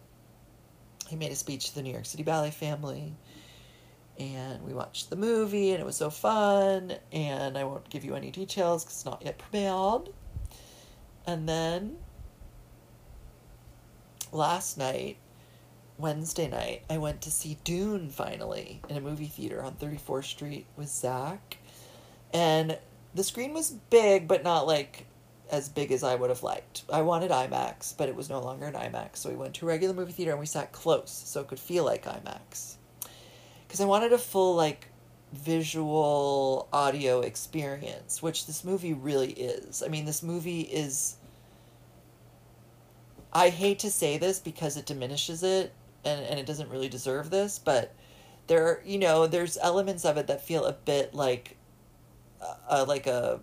he 1.09 1.17
made 1.17 1.33
a 1.33 1.35
speech 1.35 1.71
to 1.71 1.75
the 1.75 1.81
New 1.81 1.91
York 1.91 2.05
City 2.05 2.23
Ballet 2.23 2.51
family. 2.51 3.17
And 4.17 4.63
we 4.63 4.73
watched 4.73 5.09
the 5.09 5.17
movie, 5.17 5.71
and 5.71 5.81
it 5.81 5.85
was 5.85 5.97
so 5.97 6.09
fun. 6.09 6.93
And 7.11 7.57
I 7.57 7.65
won't 7.65 7.89
give 7.89 8.05
you 8.05 8.15
any 8.15 8.31
details 8.31 8.85
because 8.85 8.95
it's 8.95 9.05
not 9.05 9.23
yet 9.25 9.41
premiered. 9.51 10.13
And 11.27 11.47
then 11.47 11.97
last 14.31 14.77
night, 14.77 15.17
Wednesday 15.97 16.47
night, 16.47 16.83
I 16.89 16.97
went 16.97 17.21
to 17.21 17.31
see 17.31 17.57
Dune 17.65 18.09
finally 18.09 18.81
in 18.87 18.95
a 18.95 19.01
movie 19.01 19.27
theater 19.27 19.61
on 19.61 19.73
34th 19.73 20.23
Street 20.23 20.65
with 20.77 20.87
Zach. 20.87 21.57
And 22.33 22.77
the 23.13 23.23
screen 23.23 23.53
was 23.53 23.71
big, 23.71 24.27
but 24.27 24.43
not 24.43 24.67
like 24.67 25.05
as 25.51 25.67
big 25.67 25.91
as 25.91 26.03
I 26.03 26.15
would 26.15 26.29
have 26.29 26.43
liked. 26.43 26.83
I 26.91 27.01
wanted 27.01 27.31
IMAX, 27.31 27.95
but 27.97 28.07
it 28.07 28.15
was 28.15 28.29
no 28.29 28.39
longer 28.39 28.67
an 28.67 28.73
IMAX. 28.73 29.17
So 29.17 29.29
we 29.29 29.35
went 29.35 29.53
to 29.55 29.65
a 29.65 29.67
regular 29.67 29.93
movie 29.93 30.13
theater 30.13 30.31
and 30.31 30.39
we 30.39 30.45
sat 30.45 30.71
close 30.71 31.11
so 31.11 31.41
it 31.41 31.47
could 31.47 31.59
feel 31.59 31.83
like 31.83 32.05
IMAX. 32.05 32.75
Because 33.67 33.81
I 33.81 33.85
wanted 33.85 34.13
a 34.13 34.17
full, 34.17 34.55
like, 34.55 34.87
visual 35.33 36.67
audio 36.71 37.21
experience, 37.21 38.21
which 38.21 38.47
this 38.47 38.63
movie 38.63 38.93
really 38.93 39.31
is. 39.31 39.83
I 39.83 39.87
mean, 39.89 40.05
this 40.05 40.23
movie 40.23 40.61
is. 40.61 41.15
I 43.33 43.49
hate 43.49 43.79
to 43.79 43.91
say 43.91 44.17
this 44.17 44.39
because 44.39 44.77
it 44.77 44.85
diminishes 44.85 45.43
it 45.43 45.73
and, 46.05 46.25
and 46.25 46.39
it 46.39 46.45
doesn't 46.45 46.69
really 46.69 46.89
deserve 46.89 47.29
this, 47.29 47.59
but 47.59 47.93
there, 48.47 48.65
are, 48.65 48.81
you 48.85 48.97
know, 48.97 49.27
there's 49.27 49.57
elements 49.57 50.05
of 50.05 50.17
it 50.17 50.27
that 50.27 50.41
feel 50.41 50.65
a 50.65 50.73
bit 50.73 51.13
like, 51.13 51.57
uh, 52.69 52.85
like 52.87 53.05
a 53.05 53.41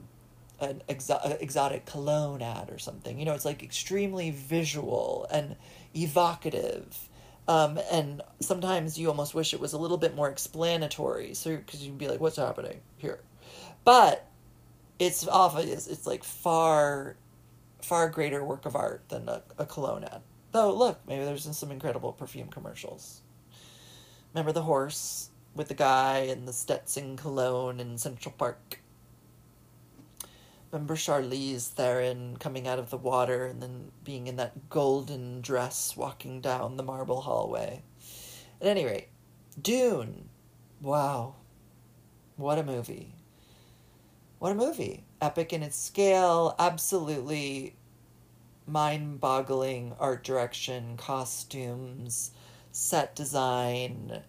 an 0.61 0.83
exo- 0.89 1.41
exotic 1.41 1.85
cologne 1.85 2.43
ad 2.43 2.71
or 2.71 2.79
something. 2.79 3.19
You 3.19 3.25
know, 3.25 3.35
it's 3.35 3.45
like 3.45 3.63
extremely 3.63 4.31
visual 4.31 5.27
and 5.31 5.57
evocative. 5.95 7.09
Um, 7.47 7.79
and 7.91 8.23
sometimes 8.41 8.99
you 8.99 9.09
almost 9.09 9.35
wish 9.35 9.53
it 9.53 9.61
was 9.61 9.75
a 9.75 9.79
little 9.79 9.99
bit 9.99 10.15
more 10.15 10.31
explanatory, 10.31 11.35
so 11.35 11.57
because 11.57 11.85
you'd 11.85 11.99
be 11.99 12.09
like, 12.09 12.21
"What's 12.21 12.37
happening 12.37 12.81
here?" 12.97 13.21
But 13.85 14.27
it's 14.99 15.29
obvious; 15.29 15.87
it's 15.87 16.07
like 16.07 16.25
far, 16.25 17.17
far 17.83 18.09
greater 18.09 18.43
work 18.43 18.65
of 18.65 18.75
art 18.75 19.03
than 19.09 19.29
a, 19.29 19.43
a 19.59 19.67
cologne 19.67 20.05
ad. 20.05 20.23
Though, 20.53 20.73
look, 20.73 21.01
maybe 21.07 21.25
there's 21.25 21.45
some 21.57 21.71
incredible 21.71 22.13
perfume 22.13 22.49
commercials. 22.49 23.21
Remember 24.33 24.53
the 24.53 24.63
horse 24.63 25.31
with 25.55 25.69
the 25.69 25.75
guy 25.75 26.19
and 26.31 26.49
the 26.49 26.53
Stetson 26.53 27.17
cologne 27.17 27.79
in 27.79 27.99
Central 27.99 28.35
Park? 28.39 28.81
Remember 30.75 30.97
Charlize 30.97 31.69
Theron 31.69 32.37
coming 32.39 32.67
out 32.67 32.81
of 32.81 32.91
the 32.91 32.97
water 32.97 33.47
and 33.47 33.63
then 33.63 33.93
being 34.03 34.27
in 34.27 34.35
that 34.37 34.69
golden 34.69 35.41
dress 35.41 35.97
walking 35.97 36.41
down 36.41 36.77
the 36.77 36.83
marble 36.83 37.21
hallway. 37.21 37.83
At 38.61 38.67
any 38.67 38.85
rate, 38.85 39.09
Dune. 39.61 40.29
Wow. 40.81 41.37
What 42.35 42.59
a 42.59 42.65
movie. 42.65 43.15
What 44.41 44.51
a 44.51 44.57
movie. 44.57 45.05
Epic 45.21 45.53
in 45.53 45.63
its 45.63 45.79
scale, 45.79 46.57
absolutely 46.59 47.77
mind 48.67 49.21
boggling 49.21 49.95
art 50.01 50.25
direction, 50.25 50.97
costumes, 50.97 52.33
set 52.73 53.15
design, 53.15 54.23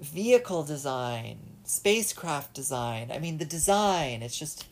vehicle 0.00 0.64
design, 0.64 1.38
spacecraft 1.62 2.54
design. 2.54 3.12
I 3.12 3.20
mean, 3.20 3.38
the 3.38 3.44
design, 3.44 4.22
it's 4.22 4.36
just 4.36 4.66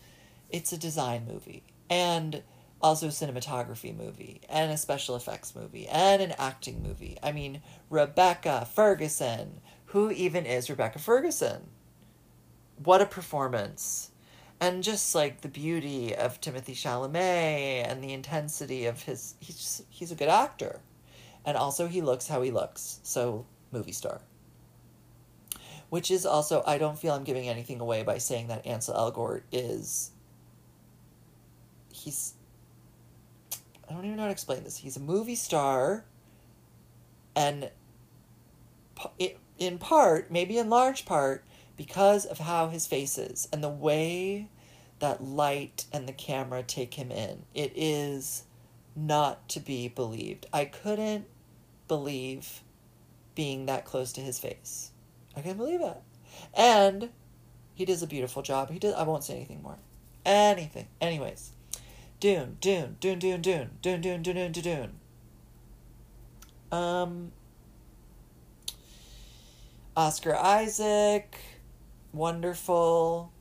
it's 0.52 0.72
a 0.72 0.78
design 0.78 1.26
movie 1.26 1.62
and 1.88 2.42
also 2.82 3.06
a 3.06 3.10
cinematography 3.10 3.96
movie 3.96 4.40
and 4.48 4.72
a 4.72 4.76
special 4.76 5.16
effects 5.16 5.54
movie 5.54 5.86
and 5.88 6.22
an 6.22 6.32
acting 6.38 6.82
movie. 6.82 7.18
I 7.22 7.32
mean, 7.32 7.62
Rebecca 7.88 8.66
Ferguson. 8.72 9.60
Who 9.86 10.10
even 10.10 10.46
is 10.46 10.70
Rebecca 10.70 10.98
Ferguson? 10.98 11.68
What 12.82 13.02
a 13.02 13.06
performance. 13.06 14.10
And 14.60 14.82
just 14.82 15.14
like 15.14 15.40
the 15.40 15.48
beauty 15.48 16.14
of 16.14 16.40
Timothée 16.40 16.76
Chalamet 16.76 17.90
and 17.90 18.02
the 18.04 18.12
intensity 18.12 18.86
of 18.86 19.02
his 19.02 19.34
he's 19.40 19.56
just, 19.56 19.82
he's 19.88 20.12
a 20.12 20.16
good 20.16 20.28
actor. 20.28 20.80
And 21.44 21.56
also 21.56 21.86
he 21.86 22.02
looks 22.02 22.28
how 22.28 22.42
he 22.42 22.50
looks. 22.50 23.00
So 23.02 23.46
movie 23.72 23.92
star. 23.92 24.20
Which 25.88 26.10
is 26.10 26.24
also 26.24 26.62
I 26.66 26.78
don't 26.78 26.98
feel 26.98 27.14
I'm 27.14 27.24
giving 27.24 27.48
anything 27.48 27.80
away 27.80 28.02
by 28.02 28.18
saying 28.18 28.46
that 28.48 28.66
Ansel 28.66 28.94
Elgort 28.94 29.42
is 29.50 30.09
he's 32.00 32.34
I 33.88 33.92
don't 33.92 34.04
even 34.04 34.16
know 34.16 34.22
how 34.22 34.28
to 34.28 34.32
explain 34.32 34.62
this. 34.62 34.76
He's 34.76 34.96
a 34.96 35.00
movie 35.00 35.34
star, 35.34 36.04
and 37.34 37.70
in 39.58 39.78
part, 39.78 40.30
maybe 40.30 40.58
in 40.58 40.70
large 40.70 41.04
part, 41.04 41.44
because 41.76 42.24
of 42.24 42.38
how 42.38 42.68
his 42.68 42.86
face 42.86 43.18
is 43.18 43.48
and 43.52 43.64
the 43.64 43.68
way 43.68 44.48
that 45.00 45.24
light 45.24 45.86
and 45.92 46.06
the 46.06 46.12
camera 46.12 46.62
take 46.62 46.94
him 46.94 47.10
in. 47.10 47.42
It 47.52 47.72
is 47.74 48.44
not 48.94 49.48
to 49.48 49.60
be 49.60 49.88
believed. 49.88 50.46
I 50.52 50.66
couldn't 50.66 51.24
believe 51.88 52.62
being 53.34 53.66
that 53.66 53.84
close 53.84 54.12
to 54.12 54.20
his 54.20 54.38
face. 54.38 54.92
I 55.36 55.40
can't 55.40 55.56
believe 55.56 55.80
it. 55.80 55.96
And 56.54 57.10
he 57.74 57.84
does 57.84 58.02
a 58.02 58.06
beautiful 58.06 58.42
job. 58.42 58.70
He 58.70 58.78
does 58.78 58.94
I 58.94 59.02
won't 59.02 59.24
say 59.24 59.36
anything 59.36 59.62
more. 59.62 59.78
Anything. 60.24 60.86
Anyways. 61.00 61.52
Dune, 62.20 62.58
Dune, 62.60 62.96
Dune, 63.00 63.18
Dune, 63.18 63.40
Dune, 63.40 63.70
Dune, 63.80 64.00
Dune, 64.02 64.22
Dune, 64.22 64.52
Dune, 64.52 64.62
Dune. 64.62 64.92
Um, 66.70 67.32
Oscar 69.96 70.36
Isaac, 70.36 71.36
wonderful. 72.12 73.32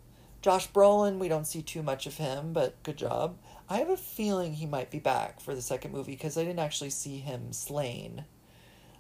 Josh 0.41 0.71
Brolin, 0.71 1.19
we 1.19 1.27
don't 1.27 1.45
see 1.45 1.61
too 1.61 1.83
much 1.83 2.07
of 2.07 2.15
him, 2.15 2.53
but 2.53 2.81
good 2.83 2.97
job. 2.97 3.37
I 3.69 3.79
have 3.79 3.89
a 3.89 3.97
feeling 3.97 4.53
he 4.53 4.65
might 4.65 4.89
be 4.89 4.99
back 4.99 5.41
for 5.41 5.53
the 5.53 5.61
second 5.61 5.91
movie 5.91 6.13
because 6.13 6.37
I 6.37 6.43
didn't 6.43 6.59
actually 6.59 6.89
see 6.89 7.17
him 7.17 7.51
slain. 7.51 8.23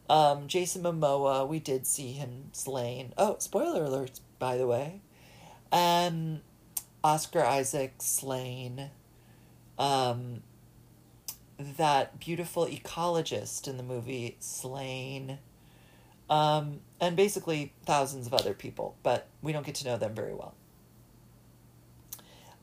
Um, 0.09 0.47
Jason 0.47 0.83
Momoa, 0.83 1.47
we 1.47 1.59
did 1.59 1.87
see 1.87 2.11
him 2.11 2.49
slain. 2.51 3.13
Oh, 3.17 3.37
spoiler 3.39 3.85
alerts, 3.85 4.19
by 4.39 4.57
the 4.57 4.67
way. 4.67 4.99
Um, 5.71 6.41
Oscar 7.01 7.45
Isaac 7.45 7.93
slain 7.99 8.89
um, 9.79 10.43
that 11.57 12.19
beautiful 12.19 12.67
ecologist 12.67 13.67
in 13.67 13.77
the 13.77 13.83
movie 13.83 14.35
slain 14.39 15.39
um, 16.29 16.81
and 17.01 17.15
basically 17.15 17.73
thousands 17.85 18.27
of 18.27 18.33
other 18.33 18.53
people 18.53 18.95
but 19.01 19.27
we 19.41 19.51
don't 19.51 19.65
get 19.65 19.75
to 19.75 19.85
know 19.85 19.97
them 19.97 20.13
very 20.13 20.33
well. 20.33 20.53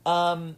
Um, 0.05 0.55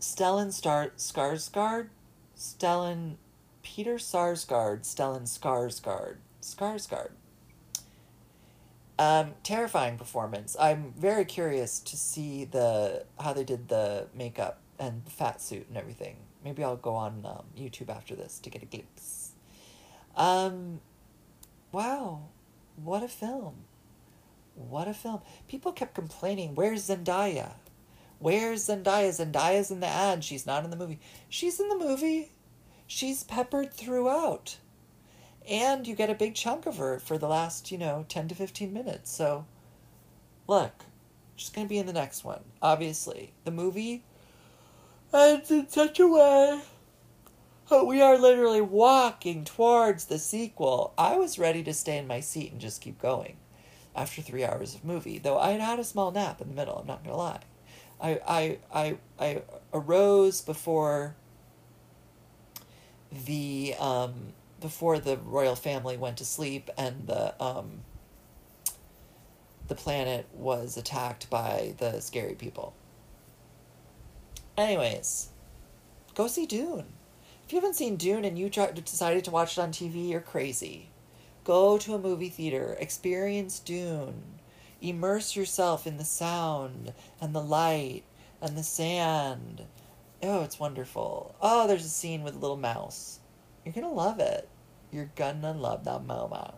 stellan 0.00 0.52
Star- 0.52 0.92
skarsgård? 0.98 1.88
Stellan 2.36 3.16
peter 3.62 3.94
sarsgaard 3.94 4.82
stellan 4.82 5.22
skarsgård. 5.22 6.16
Skarsgård. 6.42 7.12
Um, 8.96 9.32
terrifying 9.42 9.96
performance. 9.96 10.56
I'm 10.60 10.92
very 10.96 11.24
curious 11.24 11.80
to 11.80 11.96
see 11.96 12.44
the 12.44 13.06
how 13.18 13.32
they 13.32 13.42
did 13.42 13.68
the 13.68 14.06
makeup 14.14 14.60
and 14.78 15.04
the 15.04 15.10
fat 15.10 15.40
suit 15.40 15.66
and 15.68 15.76
everything. 15.76 16.16
Maybe 16.44 16.62
I'll 16.62 16.76
go 16.76 16.94
on 16.94 17.24
um, 17.24 17.44
YouTube 17.56 17.88
after 17.88 18.14
this 18.14 18.38
to 18.40 18.50
get 18.50 18.62
a 18.62 18.66
glimpse. 18.66 19.32
Um, 20.16 20.80
wow, 21.72 22.22
what 22.76 23.02
a 23.02 23.08
film! 23.08 23.64
What 24.54 24.86
a 24.86 24.94
film! 24.94 25.20
People 25.48 25.72
kept 25.72 25.94
complaining, 25.94 26.54
"Where's 26.54 26.88
Zendaya? 26.88 27.52
Where's 28.18 28.68
Zendaya? 28.68 29.08
Zendaya's 29.08 29.70
in 29.70 29.80
the 29.80 29.86
ad. 29.86 30.22
She's 30.22 30.46
not 30.46 30.64
in 30.64 30.70
the 30.70 30.76
movie. 30.76 31.00
She's 31.28 31.58
in 31.58 31.68
the 31.68 31.78
movie. 31.78 32.30
She's 32.86 33.24
peppered 33.24 33.72
throughout." 33.72 34.58
And 35.48 35.86
you 35.86 35.94
get 35.94 36.08
a 36.08 36.14
big 36.14 36.34
chunk 36.34 36.64
of 36.64 36.78
her 36.78 36.98
for 36.98 37.18
the 37.18 37.28
last, 37.28 37.70
you 37.70 37.76
know, 37.76 38.06
10 38.08 38.28
to 38.28 38.34
15 38.34 38.72
minutes. 38.72 39.10
So, 39.10 39.44
look, 40.46 40.84
she's 41.36 41.50
going 41.50 41.66
to 41.66 41.68
be 41.68 41.78
in 41.78 41.86
the 41.86 41.92
next 41.92 42.24
one, 42.24 42.44
obviously. 42.62 43.34
The 43.44 43.50
movie 43.50 44.04
and 45.14 45.50
in 45.50 45.68
such 45.68 45.98
a 46.00 46.06
way 46.06 46.60
Oh, 47.70 47.84
we 47.84 48.02
are 48.02 48.18
literally 48.18 48.60
walking 48.60 49.42
towards 49.42 50.04
the 50.04 50.18
sequel. 50.18 50.92
I 50.98 51.16
was 51.16 51.38
ready 51.38 51.62
to 51.62 51.72
stay 51.72 51.96
in 51.96 52.06
my 52.06 52.20
seat 52.20 52.52
and 52.52 52.60
just 52.60 52.82
keep 52.82 53.00
going 53.00 53.38
after 53.96 54.20
three 54.20 54.44
hours 54.44 54.74
of 54.74 54.84
movie, 54.84 55.18
though 55.18 55.38
I 55.38 55.52
had 55.52 55.60
had 55.62 55.78
a 55.78 55.84
small 55.84 56.10
nap 56.10 56.40
in 56.40 56.48
the 56.48 56.54
middle, 56.54 56.76
I'm 56.76 56.86
not 56.86 57.02
going 57.02 57.14
to 57.14 57.16
lie. 57.16 57.40
I, 58.00 58.20
I, 58.26 58.58
I, 58.72 58.96
I 59.18 59.42
arose 59.72 60.42
before 60.42 61.14
the 63.24 63.74
um, 63.78 64.32
before 64.60 64.98
the 64.98 65.16
royal 65.16 65.54
family 65.54 65.96
went 65.96 66.18
to 66.18 66.24
sleep 66.24 66.68
and 66.76 67.06
the 67.06 67.42
um, 67.42 67.80
the 69.68 69.74
planet 69.74 70.26
was 70.34 70.76
attacked 70.76 71.30
by 71.30 71.74
the 71.78 72.00
scary 72.00 72.34
people. 72.34 72.74
Anyways, 74.56 75.30
go 76.14 76.28
see 76.28 76.46
Dune. 76.46 76.86
If 77.44 77.52
you 77.52 77.56
haven't 77.56 77.74
seen 77.74 77.96
Dune 77.96 78.24
and 78.24 78.38
you 78.38 78.48
decided 78.48 79.24
to 79.24 79.30
watch 79.30 79.58
it 79.58 79.60
on 79.60 79.72
TV, 79.72 80.08
you're 80.08 80.20
crazy. 80.20 80.90
Go 81.42 81.76
to 81.78 81.94
a 81.94 81.98
movie 81.98 82.28
theater, 82.28 82.76
experience 82.78 83.58
Dune, 83.58 84.22
immerse 84.80 85.36
yourself 85.36 85.86
in 85.86 85.96
the 85.96 86.04
sound 86.04 86.94
and 87.20 87.34
the 87.34 87.42
light 87.42 88.04
and 88.40 88.56
the 88.56 88.62
sand. 88.62 89.64
Oh, 90.22 90.42
it's 90.42 90.60
wonderful. 90.60 91.34
Oh, 91.42 91.66
there's 91.66 91.84
a 91.84 91.88
scene 91.90 92.22
with 92.22 92.36
a 92.36 92.38
little 92.38 92.56
mouse. 92.56 93.18
You're 93.64 93.74
gonna 93.74 93.92
love 93.92 94.20
it. 94.20 94.48
You're 94.90 95.10
gonna 95.16 95.52
love 95.52 95.84
that 95.84 96.06
moment. 96.06 96.54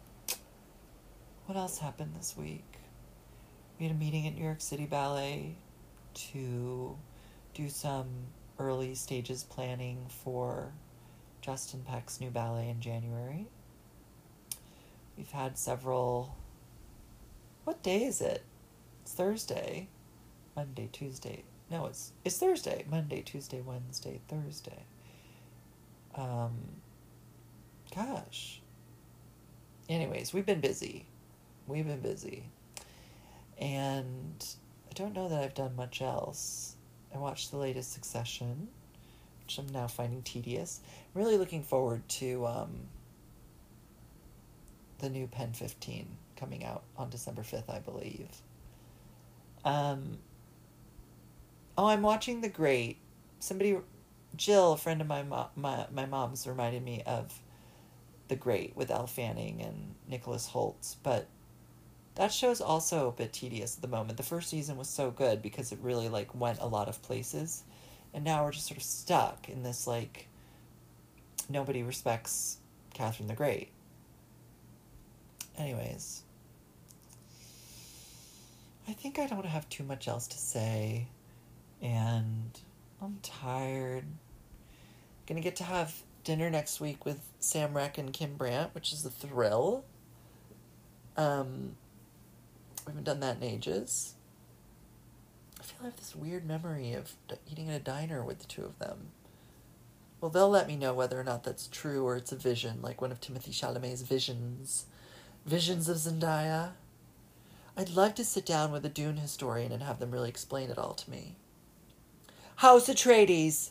What 1.46 1.56
else 1.56 1.78
happened 1.78 2.12
this 2.16 2.36
week? 2.36 2.64
We 3.78 3.86
had 3.86 3.94
a 3.94 3.98
meeting 3.98 4.26
at 4.26 4.34
New 4.34 4.44
York 4.44 4.60
City 4.60 4.86
Ballet 4.86 5.56
to 6.14 6.96
do 7.56 7.70
some 7.70 8.06
early 8.58 8.94
stages 8.94 9.42
planning 9.42 10.04
for 10.08 10.72
Justin 11.40 11.82
Peck's 11.88 12.20
new 12.20 12.28
ballet 12.28 12.68
in 12.68 12.80
January. 12.80 13.46
We've 15.16 15.30
had 15.30 15.56
several. 15.56 16.36
What 17.64 17.82
day 17.82 18.04
is 18.04 18.20
it? 18.20 18.42
It's 19.02 19.14
Thursday. 19.14 19.88
Monday, 20.54 20.90
Tuesday. 20.92 21.44
No, 21.70 21.86
it's 21.86 22.12
it's 22.26 22.36
Thursday. 22.36 22.84
Monday, 22.90 23.22
Tuesday, 23.22 23.62
Wednesday, 23.62 24.20
Thursday. 24.28 24.84
Um 26.14 26.52
gosh. 27.94 28.60
Anyways, 29.88 30.34
we've 30.34 30.44
been 30.44 30.60
busy. 30.60 31.06
We've 31.66 31.86
been 31.86 32.00
busy. 32.00 32.50
And 33.58 34.44
I 34.90 34.92
don't 34.92 35.14
know 35.14 35.28
that 35.30 35.42
I've 35.42 35.54
done 35.54 35.74
much 35.74 36.02
else. 36.02 36.76
I 37.14 37.18
watched 37.18 37.50
the 37.50 37.56
latest 37.56 37.92
Succession, 37.92 38.68
which 39.42 39.58
I'm 39.58 39.68
now 39.68 39.86
finding 39.86 40.22
tedious. 40.22 40.80
I'm 41.14 41.22
really 41.22 41.36
looking 41.36 41.62
forward 41.62 42.06
to 42.10 42.46
um, 42.46 42.70
the 44.98 45.08
new 45.08 45.26
PEN15 45.26 46.06
coming 46.36 46.64
out 46.64 46.82
on 46.96 47.10
December 47.10 47.42
5th, 47.42 47.70
I 47.70 47.78
believe. 47.78 48.28
Um, 49.64 50.18
oh, 51.76 51.86
I'm 51.86 52.02
watching 52.02 52.40
The 52.40 52.48
Great. 52.48 52.98
Somebody, 53.38 53.78
Jill, 54.36 54.72
a 54.72 54.76
friend 54.76 55.00
of 55.00 55.06
my, 55.06 55.22
mo- 55.22 55.50
my, 55.56 55.86
my 55.92 56.06
mom's, 56.06 56.46
reminded 56.46 56.84
me 56.84 57.02
of 57.06 57.40
The 58.28 58.36
Great 58.36 58.76
with 58.76 58.90
Elle 58.90 59.06
Fanning 59.06 59.62
and 59.62 59.94
Nicholas 60.08 60.50
Hoult, 60.50 60.96
but 61.02 61.28
that 62.16 62.32
show's 62.32 62.60
also 62.60 63.08
a 63.08 63.12
bit 63.12 63.32
tedious 63.32 63.76
at 63.76 63.82
the 63.82 63.88
moment. 63.88 64.16
The 64.16 64.22
first 64.22 64.48
season 64.48 64.76
was 64.76 64.88
so 64.88 65.10
good 65.10 65.42
because 65.42 65.70
it 65.70 65.78
really 65.82 66.08
like 66.08 66.34
went 66.34 66.58
a 66.60 66.66
lot 66.66 66.88
of 66.88 67.00
places, 67.02 67.62
and 68.12 68.24
now 68.24 68.44
we're 68.44 68.52
just 68.52 68.66
sort 68.66 68.78
of 68.78 68.82
stuck 68.82 69.48
in 69.48 69.62
this 69.62 69.86
like 69.86 70.28
nobody 71.48 71.82
respects 71.82 72.58
Catherine 72.94 73.28
the 73.28 73.34
Great. 73.34 73.68
Anyways, 75.58 76.22
I 78.88 78.92
think 78.92 79.18
I 79.18 79.26
don't 79.26 79.46
have 79.46 79.68
too 79.68 79.84
much 79.84 80.08
else 80.08 80.26
to 80.28 80.38
say, 80.38 81.08
and 81.82 82.58
I'm 83.02 83.18
tired. 83.22 84.04
Gonna 85.26 85.40
get 85.40 85.56
to 85.56 85.64
have 85.64 85.94
dinner 86.24 86.48
next 86.48 86.80
week 86.80 87.04
with 87.04 87.20
Sam 87.40 87.74
Reck 87.74 87.98
and 87.98 88.12
Kim 88.12 88.36
Brandt, 88.36 88.74
which 88.74 88.92
is 88.92 89.04
a 89.04 89.10
thrill. 89.10 89.84
Um, 91.16 91.76
we 92.86 92.90
haven't 92.90 93.04
done 93.04 93.20
that 93.20 93.38
in 93.38 93.42
ages. 93.42 94.14
I 95.58 95.62
feel 95.64 95.78
I 95.82 95.84
have 95.86 95.96
this 95.96 96.14
weird 96.14 96.46
memory 96.46 96.92
of 96.92 97.12
eating 97.50 97.66
in 97.66 97.74
a 97.74 97.80
diner 97.80 98.22
with 98.22 98.38
the 98.38 98.46
two 98.46 98.64
of 98.64 98.78
them. 98.78 99.08
Well, 100.20 100.30
they'll 100.30 100.48
let 100.48 100.68
me 100.68 100.76
know 100.76 100.94
whether 100.94 101.20
or 101.20 101.24
not 101.24 101.44
that's 101.44 101.66
true 101.66 102.04
or 102.04 102.16
it's 102.16 102.32
a 102.32 102.36
vision, 102.36 102.80
like 102.80 103.00
one 103.00 103.12
of 103.12 103.20
Timothée 103.20 103.50
Chalamet's 103.50 104.02
visions. 104.02 104.86
Visions 105.44 105.88
of 105.88 105.96
Zendaya. 105.98 106.72
I'd 107.76 107.90
love 107.90 108.14
to 108.14 108.24
sit 108.24 108.46
down 108.46 108.72
with 108.72 108.86
a 108.86 108.88
Dune 108.88 109.18
historian 109.18 109.72
and 109.72 109.82
have 109.82 109.98
them 109.98 110.10
really 110.10 110.30
explain 110.30 110.70
it 110.70 110.78
all 110.78 110.94
to 110.94 111.10
me. 111.10 111.36
House 112.56 112.88
Atreides. 112.88 113.70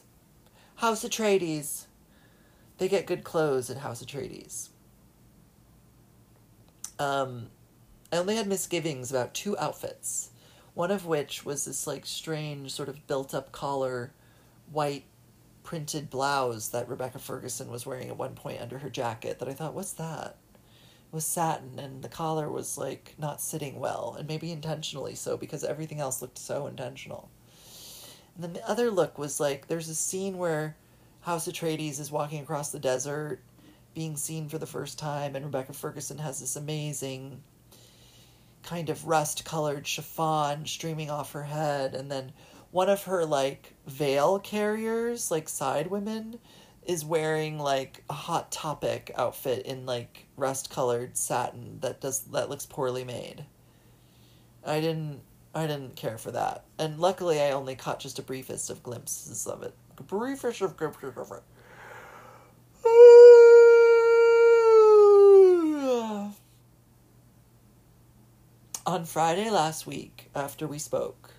House 0.75 1.03
Atreides. 1.03 1.85
They 2.77 2.87
get 2.87 3.07
good 3.07 3.23
clothes 3.23 3.69
at 3.69 3.77
House 3.77 4.03
Atreides. 4.03 4.69
Um, 6.99 7.47
I 8.11 8.17
only 8.17 8.35
had 8.35 8.47
misgivings 8.47 9.11
about 9.11 9.33
two 9.33 9.57
outfits. 9.57 10.29
One 10.73 10.91
of 10.91 11.05
which 11.05 11.45
was 11.45 11.65
this 11.65 11.87
like 11.87 12.05
strange 12.05 12.71
sort 12.71 12.89
of 12.89 13.07
built 13.07 13.33
up 13.33 13.51
collar, 13.51 14.11
white 14.71 15.05
printed 15.63 16.09
blouse 16.09 16.69
that 16.69 16.87
Rebecca 16.87 17.19
Ferguson 17.19 17.69
was 17.69 17.85
wearing 17.85 18.09
at 18.09 18.17
one 18.17 18.35
point 18.35 18.61
under 18.61 18.79
her 18.79 18.89
jacket 18.89 19.39
that 19.39 19.49
I 19.49 19.53
thought, 19.53 19.73
what's 19.73 19.93
that? 19.93 20.37
It 20.53 21.15
was 21.15 21.25
satin 21.25 21.79
and 21.79 22.03
the 22.03 22.09
collar 22.09 22.49
was 22.49 22.77
like 22.77 23.15
not 23.17 23.41
sitting 23.41 23.79
well, 23.79 24.15
and 24.17 24.27
maybe 24.27 24.51
intentionally 24.51 25.15
so 25.15 25.37
because 25.37 25.63
everything 25.63 25.99
else 25.99 26.21
looked 26.21 26.37
so 26.37 26.67
intentional. 26.67 27.29
And 28.35 28.43
then 28.43 28.53
the 28.53 28.69
other 28.69 28.91
look 28.91 29.17
was 29.17 29.39
like 29.39 29.67
there's 29.67 29.89
a 29.89 29.95
scene 29.95 30.37
where 30.37 30.75
House 31.21 31.47
Atreides 31.47 31.99
is 31.99 32.11
walking 32.11 32.43
across 32.43 32.71
the 32.71 32.79
desert, 32.79 33.39
being 33.95 34.17
seen 34.17 34.49
for 34.49 34.57
the 34.59 34.67
first 34.67 34.99
time, 34.99 35.35
and 35.35 35.45
Rebecca 35.45 35.73
Ferguson 35.73 36.19
has 36.19 36.39
this 36.39 36.55
amazing 36.55 37.41
kind 38.65 38.89
of 38.89 39.07
rust 39.07 39.45
colored 39.45 39.85
chiffon 39.85 40.65
streaming 40.65 41.09
off 41.09 41.33
her 41.33 41.43
head 41.43 41.93
and 41.93 42.11
then 42.11 42.31
one 42.71 42.89
of 42.89 43.03
her 43.03 43.23
like 43.23 43.75
veil 43.85 44.39
carriers 44.39 45.29
like 45.31 45.47
side 45.47 45.87
women 45.87 46.37
is 46.85 47.03
wearing 47.03 47.57
like 47.57 48.03
a 48.09 48.13
hot 48.13 48.51
topic 48.51 49.11
outfit 49.15 49.65
in 49.65 49.85
like 49.85 50.27
rust 50.37 50.69
colored 50.69 51.17
satin 51.17 51.77
that 51.81 51.99
does 51.99 52.21
that 52.25 52.49
looks 52.49 52.65
poorly 52.65 53.03
made. 53.03 53.45
I 54.65 54.81
didn't 54.81 55.21
i 55.53 55.65
didn't 55.67 55.95
care 55.95 56.17
for 56.17 56.31
that. 56.31 56.65
And 56.77 56.99
luckily 56.99 57.41
i 57.41 57.51
only 57.51 57.75
caught 57.75 57.99
just 57.99 58.19
a 58.19 58.23
briefest 58.23 58.69
of 58.69 58.83
glimpses 58.83 59.47
of 59.47 59.63
it. 59.63 59.73
Briefest 60.07 60.61
of 60.61 60.77
glimpses 60.77 61.17
of 61.17 61.31
it 61.31 61.43
On 68.87 69.03
Friday 69.03 69.49
last 69.49 69.87
week, 69.87 70.29
after 70.35 70.67
we 70.67 70.77
spoke, 70.77 71.31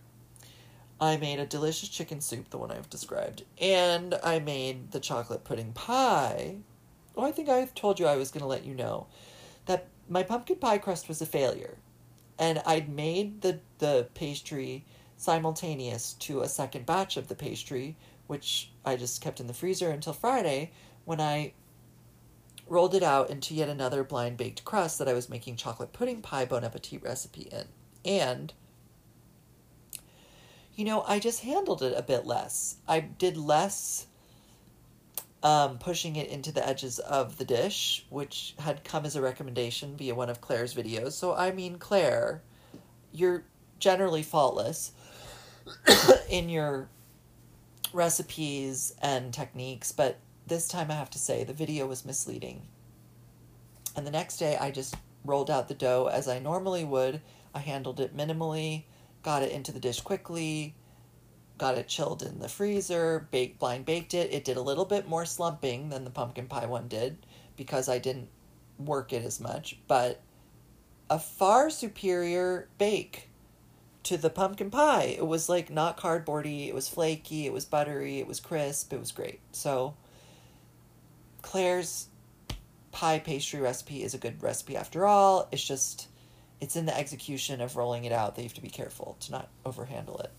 I 1.01 1.17
made 1.17 1.39
a 1.39 1.47
delicious 1.47 1.89
chicken 1.89 2.21
soup, 2.21 2.51
the 2.51 2.59
one 2.59 2.73
I've 2.73 2.91
described, 2.91 3.45
and 3.61 4.19
I 4.25 4.41
made 4.41 4.91
the 4.91 4.99
chocolate 4.99 5.45
pudding 5.45 5.73
pie. 5.73 6.57
Oh, 7.17 7.23
I 7.23 7.31
think 7.31 7.49
I've 7.49 7.73
told 7.73 8.01
you 8.01 8.07
I 8.07 8.17
was 8.17 8.33
going 8.33 8.41
to 8.41 8.49
let 8.49 8.65
you 8.65 8.75
know 8.75 9.07
that 9.67 9.87
my 10.09 10.25
pumpkin 10.25 10.57
pie 10.57 10.79
crust 10.79 11.07
was 11.07 11.23
a 11.23 11.27
failure. 11.27 11.77
And 12.37 12.61
I'd 12.67 12.89
made 12.89 13.43
the, 13.43 13.61
the 13.79 14.09
pastry 14.15 14.85
simultaneous 15.17 16.15
to 16.15 16.41
a 16.41 16.49
second 16.49 16.85
batch 16.85 17.17
of 17.17 17.29
the 17.29 17.37
pastry, 17.37 17.97
which 18.27 18.73
I 18.85 18.97
just 18.97 19.23
kept 19.23 19.39
in 19.39 19.47
the 19.47 19.55
freezer 19.55 19.91
until 19.91 20.15
Friday 20.15 20.73
when 21.05 21.21
I 21.21 21.53
rolled 22.67 22.95
it 22.95 23.03
out 23.03 23.31
into 23.31 23.55
yet 23.55 23.69
another 23.69 24.03
blind 24.03 24.37
baked 24.37 24.65
crust 24.65 24.99
that 24.99 25.09
I 25.09 25.13
was 25.13 25.29
making 25.29 25.57
chocolate 25.57 25.93
pudding 25.93 26.21
pie 26.21 26.45
bon 26.45 26.65
appetit 26.65 27.03
recipe 27.03 27.49
in. 27.53 27.67
And, 28.05 28.53
you 30.75 30.85
know, 30.85 31.03
I 31.07 31.19
just 31.19 31.41
handled 31.41 31.83
it 31.83 31.95
a 31.97 32.03
bit 32.03 32.27
less. 32.27 32.77
I 32.89 33.01
did 33.01 33.37
less 33.37 34.07
um, 35.43 35.79
pushing 35.79 36.17
it 36.17 36.29
into 36.29 36.51
the 36.51 36.67
edges 36.67 36.99
of 36.99 37.39
the 37.39 37.45
dish, 37.45 38.05
which 38.11 38.55
had 38.59 38.83
come 38.85 39.05
as 39.05 39.15
a 39.15 39.23
recommendation 39.23 39.97
via 39.97 40.15
one 40.15 40.29
of 40.29 40.41
Claire's 40.41 40.75
videos. 40.75 41.13
So, 41.13 41.35
I 41.35 41.53
mean, 41.53 41.79
Claire, 41.79 42.43
you're 43.13 43.45
generally 43.79 44.23
faultless 44.23 44.93
in 46.29 46.49
your 46.49 46.89
recipes 47.93 48.95
and 49.01 49.33
techniques, 49.33 49.93
but 49.93 50.19
this 50.47 50.69
time 50.69 50.91
I 50.91 50.95
have 50.95 51.11
to 51.11 51.19
say 51.19 51.45
the 51.45 51.53
video 51.53 51.87
was 51.87 52.05
misleading. 52.05 52.63
And 53.95 54.07
the 54.07 54.11
next 54.11 54.37
day 54.37 54.57
I 54.57 54.71
just 54.71 54.95
rolled 55.25 55.51
out 55.51 55.69
the 55.69 55.75
dough 55.75 56.09
as 56.13 56.29
I 56.29 56.39
normally 56.39 56.85
would. 56.85 57.21
I 57.55 57.61
handled 57.61 58.01
it 58.01 58.17
minimally, 58.17 58.85
got 59.23 59.43
it 59.43 59.53
into 59.53 59.73
the 59.73 59.81
dish 59.81 60.01
quickly, 60.01 60.75
got 61.59 61.79
it 61.79 61.89
chilled 61.89 62.23
in 62.23 62.39
the 62.39 62.49
freezer, 62.49 63.27
baked 63.31 63.59
blind 63.59 63.87
baked 63.87 64.15
it. 64.15 64.33
It 64.33 64.45
did 64.45 64.57
a 64.57 64.63
little 64.63 64.85
bit 64.85 65.09
more 65.09 65.25
slumping 65.25 65.89
than 65.89 66.05
the 66.05 66.11
pumpkin 66.11 66.47
pie 66.47 66.67
one 66.67 66.89
did 66.89 67.17
because 67.57 67.89
I 67.89 67.99
didn't 67.99 68.29
work 68.79 69.13
it 69.13 69.25
as 69.25 69.41
much, 69.41 69.79
but 69.89 70.21
a 71.09 71.19
far 71.19 71.71
superior 71.71 72.69
bake 72.79 73.31
to 74.03 74.17
the 74.17 74.31
pumpkin 74.31 74.71
pie. 74.71 75.17
It 75.19 75.27
was 75.27 75.49
like 75.49 75.71
not 75.71 75.97
cardboardy, 75.97 76.69
it 76.69 76.75
was 76.75 76.89
flaky, 76.89 77.47
it 77.47 77.53
was 77.53 77.65
buttery, 77.65 78.21
it 78.21 78.27
was 78.27 78.39
crisp, 78.39 78.93
it 78.93 79.01
was 79.01 79.13
great. 79.13 79.41
So 79.53 79.95
Claire's 81.47 82.09
pie 82.91 83.21
pastry 83.21 83.61
recipe 83.61 84.03
is 84.03 84.15
a 84.15 84.19
good 84.19 84.43
recipe 84.43 84.77
after 84.77 85.07
all. 85.07 85.49
It's 85.53 85.65
just 85.65 86.09
it's 86.61 86.75
in 86.75 86.87
the 86.87 86.99
execution 86.99 87.61
of 87.61 87.77
rolling 87.77 88.05
it 88.05 88.11
out 88.11 88.35
that 88.35 88.43
you 88.43 88.49
have 88.49 88.55
to 88.55 88.61
be 88.61 88.69
careful 88.69 89.17
to 89.21 89.31
not 89.31 89.49
overhandle 89.65 90.19
it. 90.19 90.33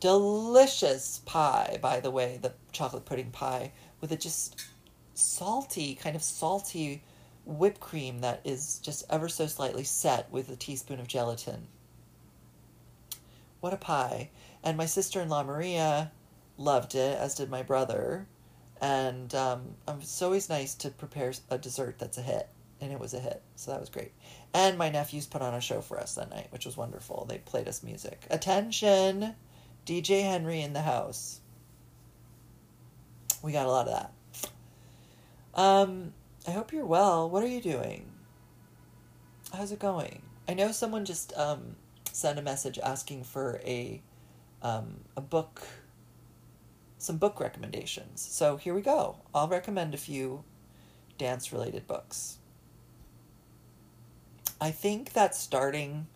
Delicious 0.00 1.20
pie, 1.26 1.78
by 1.82 2.00
the 2.00 2.10
way, 2.10 2.38
the 2.40 2.54
chocolate 2.72 3.04
pudding 3.04 3.30
pie 3.30 3.72
with 4.00 4.10
a 4.10 4.16
just 4.16 4.64
salty, 5.12 5.94
kind 5.94 6.16
of 6.16 6.22
salty 6.22 7.02
whipped 7.44 7.80
cream 7.80 8.20
that 8.20 8.40
is 8.42 8.78
just 8.78 9.04
ever 9.10 9.28
so 9.28 9.46
slightly 9.46 9.84
set 9.84 10.32
with 10.32 10.48
a 10.48 10.56
teaspoon 10.56 10.98
of 10.98 11.08
gelatin. 11.08 11.66
What 13.60 13.74
a 13.74 13.76
pie. 13.76 14.30
And 14.64 14.78
my 14.78 14.86
sister 14.86 15.20
in 15.20 15.28
law, 15.28 15.42
Maria, 15.42 16.10
loved 16.56 16.94
it, 16.94 17.18
as 17.18 17.34
did 17.34 17.50
my 17.50 17.62
brother. 17.62 18.26
And 18.80 19.34
um, 19.34 19.62
it's 19.88 20.22
always 20.22 20.48
nice 20.48 20.74
to 20.76 20.90
prepare 20.90 21.32
a 21.50 21.58
dessert 21.58 21.98
that's 21.98 22.18
a 22.18 22.22
hit. 22.22 22.48
And 22.80 22.92
it 22.92 23.00
was 23.00 23.12
a 23.12 23.20
hit. 23.20 23.42
So 23.56 23.72
that 23.72 23.80
was 23.80 23.88
great. 23.88 24.12
And 24.54 24.78
my 24.78 24.88
nephews 24.88 25.26
put 25.26 25.42
on 25.42 25.54
a 25.54 25.60
show 25.60 25.80
for 25.80 25.98
us 25.98 26.14
that 26.14 26.30
night, 26.30 26.46
which 26.50 26.64
was 26.64 26.76
wonderful. 26.76 27.26
They 27.28 27.38
played 27.38 27.68
us 27.68 27.82
music. 27.82 28.26
Attention! 28.30 29.34
DJ 29.84 30.22
Henry 30.22 30.60
in 30.60 30.74
the 30.74 30.82
house. 30.82 31.40
We 33.42 33.52
got 33.52 33.66
a 33.66 33.70
lot 33.70 33.88
of 33.88 33.94
that. 33.94 34.12
Um, 35.54 36.12
I 36.46 36.52
hope 36.52 36.72
you're 36.72 36.86
well. 36.86 37.28
What 37.28 37.42
are 37.42 37.48
you 37.48 37.60
doing? 37.60 38.04
How's 39.52 39.72
it 39.72 39.78
going? 39.78 40.22
I 40.46 40.54
know 40.54 40.72
someone 40.72 41.04
just 41.04 41.32
um, 41.36 41.76
sent 42.12 42.38
a 42.38 42.42
message 42.42 42.78
asking 42.78 43.24
for 43.24 43.60
a 43.64 44.02
um, 44.62 45.00
a 45.16 45.20
book, 45.20 45.62
some 46.98 47.16
book 47.16 47.40
recommendations. 47.40 48.20
So 48.20 48.56
here 48.56 48.74
we 48.74 48.82
go. 48.82 49.16
I'll 49.34 49.48
recommend 49.48 49.94
a 49.94 49.98
few 49.98 50.44
dance 51.16 51.52
related 51.52 51.86
books. 51.86 52.38
I 54.60 54.72
think 54.72 55.12
that 55.12 55.34
starting, 55.34 56.08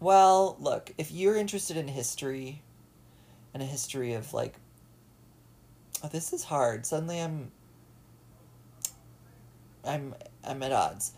well, 0.00 0.56
look, 0.58 0.92
if 0.98 1.12
you're 1.12 1.36
interested 1.36 1.76
in 1.76 1.88
history 1.88 2.62
and 3.54 3.62
a 3.62 3.66
history 3.66 4.14
of 4.14 4.34
like, 4.34 4.56
oh, 6.02 6.08
this 6.08 6.32
is 6.32 6.44
hard. 6.44 6.84
Suddenly 6.84 7.20
I'm 7.20 7.52
I'm 9.84 10.14
I'm 10.44 10.62
at 10.62 10.72
odds. 10.72 11.12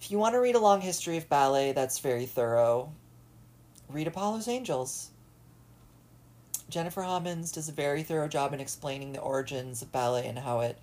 If 0.00 0.10
you 0.10 0.18
want 0.18 0.34
to 0.34 0.40
read 0.40 0.54
a 0.54 0.60
long 0.60 0.80
history 0.80 1.18
of 1.18 1.28
ballet 1.28 1.72
that's 1.72 1.98
very 1.98 2.24
thorough, 2.24 2.90
read 3.90 4.06
Apollo's 4.06 4.48
Angels. 4.48 5.10
Jennifer 6.70 7.02
Homans 7.02 7.52
does 7.52 7.68
a 7.68 7.72
very 7.72 8.02
thorough 8.02 8.28
job 8.28 8.52
in 8.52 8.60
explaining 8.60 9.12
the 9.12 9.20
origins 9.20 9.82
of 9.82 9.92
ballet 9.92 10.26
and 10.26 10.38
how 10.38 10.60
it 10.60 10.78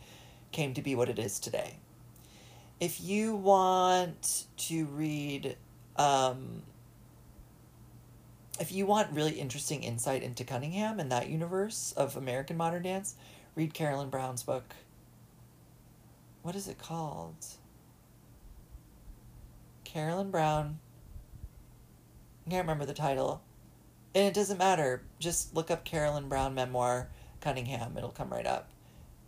came 0.52 0.73
to 0.73 0.82
be 0.82 0.95
what 0.95 1.10
it 1.10 1.19
is 1.19 1.39
today. 1.39 1.78
If 2.80 3.02
you 3.02 3.36
want 3.36 4.45
to 4.58 4.86
read, 4.86 5.58
um, 5.95 6.62
if 8.60 8.71
you 8.71 8.86
want 8.86 9.12
really 9.12 9.39
interesting 9.39 9.84
insight 9.84 10.23
into 10.23 10.43
Cunningham 10.43 11.00
and 11.00 11.12
that 11.12 11.30
universe 11.30 11.93
of 11.97 12.15
American 12.15 12.58
modern 12.58 12.84
dance, 12.84 13.15
read 13.56 13.73
Carolyn 13.73 14.10
Brown's 14.10 14.43
book 14.43 14.76
what 16.47 16.56
is 16.56 16.69
it 16.69 16.78
called? 16.78 17.45
Carolyn 19.84 20.32
Brown. 20.32 20.80
I 22.45 22.50
can't 22.50 22.63
remember 22.63 22.86
the 22.86 22.93
title. 22.93 23.41
And 24.17 24.25
it 24.25 24.34
doesn't 24.34 24.58
matter. 24.58 25.03
Just 25.19 25.53
look 25.56 25.69
up 25.69 25.86
Carolyn 25.86 26.27
Brown 26.27 26.56
memoir 26.56 27.10
Cunningham. 27.39 27.95
It'll 27.95 28.10
come 28.10 28.32
right 28.32 28.47
up. 28.47 28.71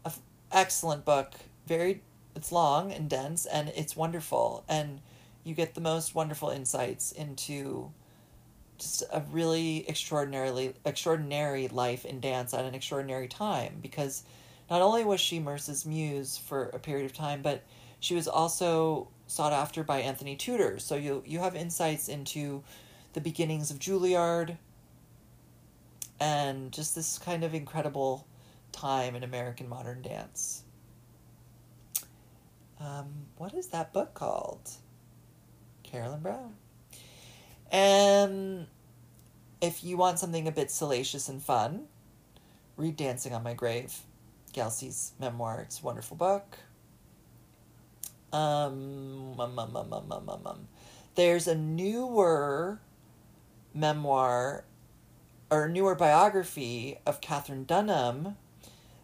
A 0.04 0.08
f- 0.08 0.20
excellent 0.52 1.06
book. 1.06 1.36
Very 1.68 2.02
it's 2.36 2.52
long 2.52 2.92
and 2.92 3.08
dense 3.08 3.46
and 3.46 3.70
it's 3.76 3.96
wonderful 3.96 4.64
and 4.68 5.00
you 5.44 5.54
get 5.54 5.76
the 5.76 5.82
most 5.82 6.16
wonderful 6.16 6.50
insights 6.50 7.12
into 7.12 7.92
just 8.80 9.04
a 9.14 9.22
really 9.32 9.88
extraordinarily 9.88 10.74
extraordinary 10.84 11.68
life 11.68 12.04
in 12.04 12.20
dance 12.20 12.56
at 12.56 12.66
an 12.66 12.74
extraordinary 12.74 13.28
time 13.28 13.78
because 13.84 14.24
not 14.72 14.82
only 14.82 15.04
was 15.04 15.22
she 15.22 15.40
Merce's 15.40 15.86
muse 15.86 16.36
for 16.36 16.70
a 16.70 16.80
period 16.80 17.06
of 17.06 17.14
time, 17.14 17.44
but 17.44 17.64
she 18.00 18.16
was 18.16 18.28
also 18.28 19.08
sought 19.28 19.54
after 19.54 19.84
by 19.84 20.00
Anthony 20.00 20.36
Tudor. 20.36 20.80
So 20.80 20.96
you 20.96 21.22
you 21.28 21.38
have 21.38 21.56
insights 21.56 22.10
into 22.10 22.64
the 23.14 23.22
beginnings 23.22 23.70
of 23.70 23.78
Juilliard 23.78 24.58
and 26.20 26.72
just 26.72 26.96
this 26.96 27.18
kind 27.18 27.44
of 27.44 27.54
incredible 27.54 28.28
time 28.72 29.16
in 29.16 29.24
American 29.24 29.70
modern 29.70 30.02
dance. 30.02 30.64
Um, 32.80 33.08
what 33.38 33.54
is 33.54 33.68
that 33.68 33.94
book 33.94 34.14
called? 34.14 34.70
Carolyn 35.84 36.22
Brown. 36.22 36.56
And 37.72 38.68
if 39.62 39.84
you 39.84 39.98
want 39.98 40.20
something 40.20 40.48
a 40.48 40.52
bit 40.52 40.72
salacious 40.72 41.30
and 41.30 41.42
fun, 41.42 41.86
read 42.78 42.96
Dancing 42.96 43.34
on 43.34 43.44
My 43.44 43.54
Grave. 43.54 44.00
Gelsey's 44.54 45.14
memoir. 45.20 45.62
It's 45.62 45.82
a 45.82 45.84
wonderful 45.84 46.18
book. 46.18 46.58
Um, 48.32 49.40
um, 49.40 49.60
um, 49.60 49.76
um, 49.76 49.94
um, 49.94 50.12
um, 50.12 50.42
um. 50.46 50.68
There's 51.16 51.48
a 51.48 51.56
newer 51.56 52.80
memoir 53.74 54.64
or 55.50 55.68
newer 55.68 55.96
biography 55.96 57.00
of 57.06 57.22
Katherine 57.22 57.66
Dunham 57.66 58.38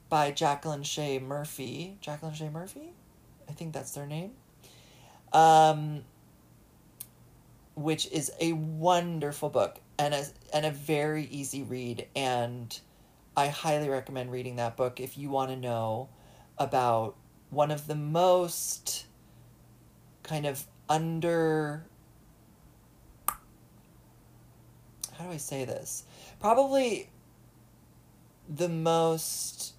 by 0.09 0.31
Jacqueline 0.31 0.83
Shea 0.83 1.19
Murphy. 1.19 1.97
Jacqueline 2.01 2.33
Shea 2.33 2.49
Murphy? 2.49 2.93
I 3.49 3.53
think 3.53 3.73
that's 3.73 3.91
their 3.91 4.05
name. 4.05 4.31
Um, 5.33 6.03
which 7.75 8.07
is 8.11 8.31
a 8.39 8.53
wonderful 8.53 9.49
book 9.49 9.79
and 9.97 10.13
a, 10.13 10.25
and 10.53 10.65
a 10.65 10.71
very 10.71 11.25
easy 11.25 11.63
read 11.63 12.07
and 12.15 12.79
I 13.37 13.47
highly 13.47 13.89
recommend 13.89 14.31
reading 14.31 14.55
that 14.57 14.77
book 14.77 15.01
if 15.01 15.17
you 15.17 15.29
want 15.29 15.49
to 15.51 15.57
know 15.57 16.07
about 16.57 17.15
one 17.49 17.69
of 17.69 17.85
the 17.85 17.95
most 17.95 19.05
kind 20.23 20.45
of 20.45 20.65
under 20.87 21.85
how 25.17 25.25
do 25.25 25.31
I 25.31 25.37
say 25.37 25.65
this? 25.65 26.03
Probably 26.39 27.09
the 28.47 28.69
most 28.69 29.73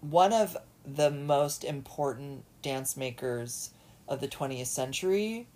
one 0.00 0.32
of 0.32 0.56
the 0.84 1.10
most 1.10 1.64
important 1.64 2.44
dance 2.62 2.96
makers 2.96 3.70
of 4.06 4.20
the 4.20 4.28
20th 4.28 4.66
century 4.66 5.46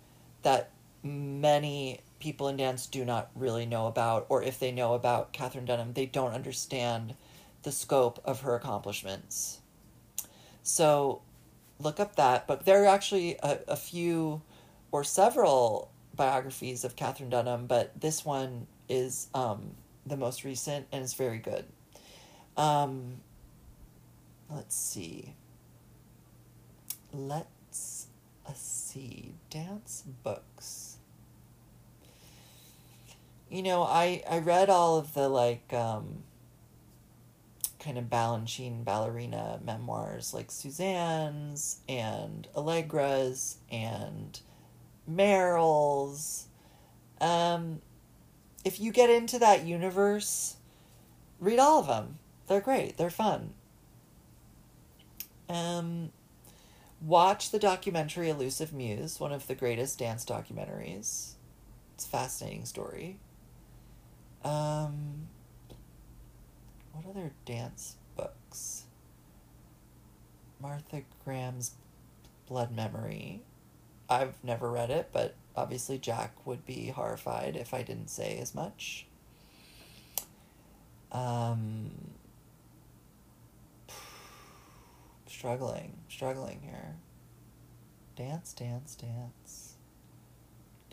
that 0.43 0.69
many 1.01 1.99
people 2.19 2.47
in 2.47 2.57
dance 2.57 2.85
do 2.85 3.03
not 3.03 3.29
really 3.35 3.65
know 3.65 3.87
about 3.87 4.25
or 4.29 4.43
if 4.43 4.59
they 4.59 4.71
know 4.71 4.93
about 4.93 5.33
Katherine 5.33 5.65
Dunham 5.65 5.93
they 5.93 6.05
don't 6.05 6.33
understand 6.33 7.15
the 7.63 7.71
scope 7.71 8.21
of 8.23 8.41
her 8.41 8.55
accomplishments. 8.55 9.59
So 10.61 11.21
look 11.79 11.99
up 11.99 12.15
that, 12.15 12.47
but 12.47 12.65
there 12.65 12.83
are 12.83 12.87
actually 12.87 13.37
a, 13.41 13.59
a 13.67 13.75
few 13.75 14.41
or 14.91 15.03
several 15.03 15.89
biographies 16.15 16.83
of 16.83 16.95
Katherine 16.95 17.29
Dunham, 17.29 17.65
but 17.65 17.99
this 17.99 18.23
one 18.23 18.67
is 18.87 19.27
um, 19.33 19.71
the 20.05 20.17
most 20.17 20.43
recent 20.43 20.87
and 20.91 21.03
it's 21.03 21.13
very 21.13 21.37
good. 21.37 21.65
Um, 22.57 23.21
let's 24.49 24.75
see. 24.75 25.35
Let's 27.11 28.07
see. 28.53 29.35
Dance 29.49 30.03
books. 30.23 30.97
You 33.49 33.61
know, 33.61 33.83
I, 33.83 34.23
I 34.29 34.39
read 34.39 34.69
all 34.69 34.97
of 34.97 35.13
the 35.13 35.29
like 35.29 35.71
um, 35.73 36.23
kind 37.79 37.97
of 37.97 38.05
Balanchine 38.05 38.83
ballerina 38.83 39.59
memoirs 39.63 40.33
like 40.33 40.49
Suzanne's 40.49 41.79
and 41.87 42.47
Allegra's 42.55 43.57
and 43.71 44.39
Merrill's. 45.05 46.47
Um, 47.19 47.81
if 48.63 48.79
you 48.79 48.91
get 48.91 49.09
into 49.09 49.39
that 49.39 49.65
universe, 49.65 50.55
read 51.39 51.59
all 51.59 51.79
of 51.79 51.87
them. 51.87 52.19
They're 52.47 52.61
great. 52.61 52.97
They're 52.97 53.09
fun. 53.09 53.53
Um, 55.49 56.11
watch 57.01 57.51
the 57.51 57.59
documentary 57.59 58.29
Elusive 58.29 58.73
Muse, 58.73 59.19
one 59.19 59.31
of 59.31 59.47
the 59.47 59.55
greatest 59.55 59.99
dance 59.99 60.25
documentaries. 60.25 61.33
It's 61.95 62.05
a 62.05 62.09
fascinating 62.09 62.65
story. 62.65 63.17
Um, 64.43 65.27
what 66.91 67.05
other 67.09 67.31
dance 67.45 67.95
books? 68.15 68.83
Martha 70.59 71.01
Graham's 71.23 71.71
Blood 72.47 72.71
Memory. 72.71 73.41
I've 74.09 74.35
never 74.43 74.69
read 74.69 74.89
it, 74.89 75.09
but 75.11 75.35
obviously 75.55 75.97
Jack 75.97 76.45
would 76.45 76.65
be 76.65 76.87
horrified 76.87 77.55
if 77.55 77.73
I 77.73 77.83
didn't 77.83 78.09
say 78.09 78.37
as 78.39 78.55
much. 78.55 79.05
Um, 81.11 81.91
struggling, 85.27 85.97
struggling 86.09 86.61
here. 86.63 86.95
Dance, 88.15 88.53
dance, 88.53 88.95
dance. 88.95 89.75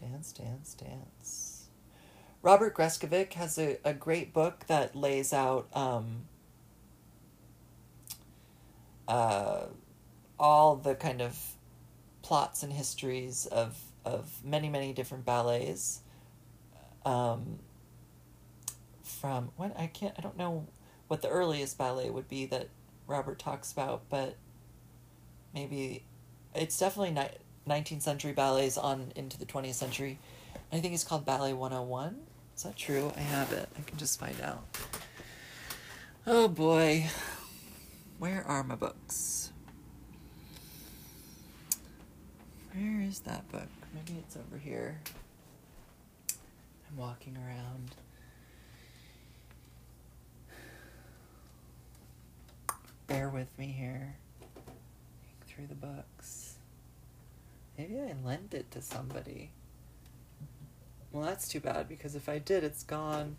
Dance, 0.00 0.32
dance, 0.32 0.74
dance. 0.74 1.68
Robert 2.42 2.74
Greskovic 2.74 3.34
has 3.34 3.58
a, 3.58 3.78
a 3.84 3.92
great 3.92 4.32
book 4.32 4.64
that 4.66 4.96
lays 4.96 5.32
out 5.32 5.68
um, 5.74 6.22
uh, 9.06 9.66
all 10.38 10.76
the 10.76 10.94
kind 10.94 11.20
of 11.20 11.38
plots 12.22 12.62
and 12.62 12.72
histories 12.72 13.46
of, 13.46 13.78
of 14.04 14.40
many, 14.44 14.68
many 14.68 14.92
different 14.92 15.24
ballets. 15.24 16.00
Um, 17.04 17.58
from 19.02 19.50
when 19.56 19.72
I 19.76 19.86
can't, 19.86 20.14
I 20.18 20.22
don't 20.22 20.36
know 20.36 20.66
what 21.08 21.22
the 21.22 21.28
earliest 21.28 21.76
ballet 21.76 22.10
would 22.10 22.28
be 22.28 22.46
that 22.46 22.68
Robert 23.06 23.38
talks 23.38 23.72
about, 23.72 24.02
but 24.08 24.36
maybe 25.54 26.04
it's 26.54 26.78
definitely 26.78 27.12
ni- 27.12 27.38
19th 27.68 28.02
century 28.02 28.32
ballets 28.32 28.78
on 28.78 29.12
into 29.16 29.38
the 29.38 29.46
20th 29.46 29.74
century. 29.74 30.18
I 30.72 30.80
think 30.80 30.94
it's 30.94 31.04
called 31.04 31.24
Ballet 31.24 31.52
101. 31.52 32.16
Is 32.56 32.62
that 32.62 32.76
true? 32.76 33.12
I 33.16 33.20
have 33.20 33.52
it. 33.52 33.68
I 33.76 33.82
can 33.82 33.98
just 33.98 34.20
find 34.20 34.40
out. 34.40 34.64
Oh 36.26 36.48
boy. 36.48 37.06
Where 38.18 38.44
are 38.46 38.62
my 38.62 38.74
books? 38.74 39.49
Where 43.10 43.14
is 43.14 43.20
that 43.22 43.50
book? 43.50 43.66
Maybe 43.92 44.20
it's 44.20 44.36
over 44.36 44.56
here. 44.56 45.00
I'm 46.88 46.96
walking 46.96 47.36
around. 47.36 47.90
Bear 53.08 53.28
with 53.28 53.48
me 53.58 53.66
here. 53.66 54.14
Through 55.48 55.66
the 55.66 55.74
books. 55.74 56.54
Maybe 57.76 57.98
I 57.98 58.14
lent 58.24 58.54
it 58.54 58.70
to 58.70 58.80
somebody. 58.80 59.50
Well, 61.10 61.24
that's 61.24 61.48
too 61.48 61.58
bad 61.58 61.88
because 61.88 62.14
if 62.14 62.28
I 62.28 62.38
did, 62.38 62.62
it's 62.62 62.84
gone. 62.84 63.38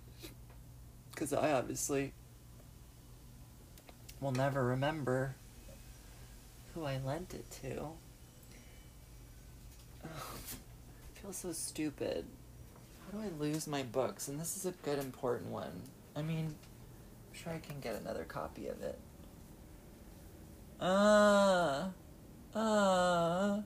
Because 1.13 1.31
I 1.31 1.53
obviously 1.53 2.11
will 4.19 4.33
never 4.33 4.65
remember 4.65 5.35
who 6.73 6.83
I 6.83 6.99
lent 7.05 7.33
it 7.33 7.49
to. 7.61 7.91
I 10.03 11.19
feel 11.19 11.33
so 11.33 11.51
stupid. 11.51 12.25
How 13.05 13.17
do 13.17 13.23
I 13.23 13.29
lose 13.39 13.67
my 13.67 13.83
books? 13.83 14.27
And 14.27 14.39
this 14.39 14.57
is 14.57 14.65
a 14.65 14.71
good, 14.83 14.99
important 14.99 15.49
one. 15.51 15.81
I 16.15 16.21
mean, 16.21 16.45
I'm 16.47 17.33
sure 17.33 17.53
I 17.53 17.59
can 17.59 17.79
get 17.79 17.95
another 17.95 18.23
copy 18.23 18.67
of 18.67 18.81
it. 18.81 18.99
Uh, 20.79 21.89
uh, 22.55 23.61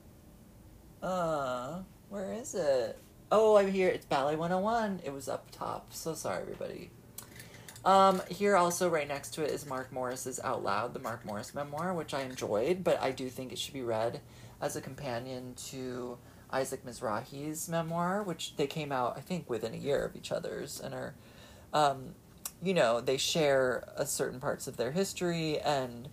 uh, 1.02 1.78
where 2.08 2.32
is 2.34 2.54
it? 2.54 2.98
Oh, 3.32 3.56
I'm 3.56 3.72
here. 3.72 3.88
It's 3.88 4.06
Ballet 4.06 4.36
101. 4.36 5.00
It 5.04 5.12
was 5.12 5.28
up 5.28 5.50
top. 5.50 5.92
So 5.92 6.14
sorry, 6.14 6.42
everybody. 6.42 6.90
Um, 7.84 8.20
here 8.28 8.56
also 8.56 8.90
right 8.90 9.06
next 9.06 9.30
to 9.34 9.44
it 9.44 9.50
is 9.50 9.64
Mark 9.64 9.92
Morris's 9.92 10.40
Out 10.42 10.64
Loud, 10.64 10.92
the 10.92 10.98
Mark 10.98 11.24
Morris 11.24 11.54
memoir, 11.54 11.94
which 11.94 12.14
I 12.14 12.22
enjoyed, 12.22 12.82
but 12.82 13.00
I 13.00 13.12
do 13.12 13.28
think 13.28 13.52
it 13.52 13.58
should 13.58 13.74
be 13.74 13.82
read 13.82 14.20
as 14.60 14.76
a 14.76 14.80
companion 14.80 15.54
to 15.68 16.18
Isaac 16.50 16.84
Mizrahi's 16.84 17.68
memoir, 17.68 18.22
which 18.22 18.56
they 18.56 18.66
came 18.66 18.92
out, 18.92 19.16
I 19.16 19.20
think, 19.20 19.50
within 19.50 19.74
a 19.74 19.78
year 19.78 20.04
of 20.04 20.16
each 20.16 20.32
other's 20.32 20.80
and 20.80 20.94
are, 20.94 21.14
um, 21.72 22.14
you 22.62 22.74
know, 22.74 23.00
they 23.00 23.16
share 23.16 23.84
a 23.96 24.06
certain 24.06 24.40
parts 24.40 24.66
of 24.66 24.76
their 24.76 24.92
history 24.92 25.58
and 25.60 26.08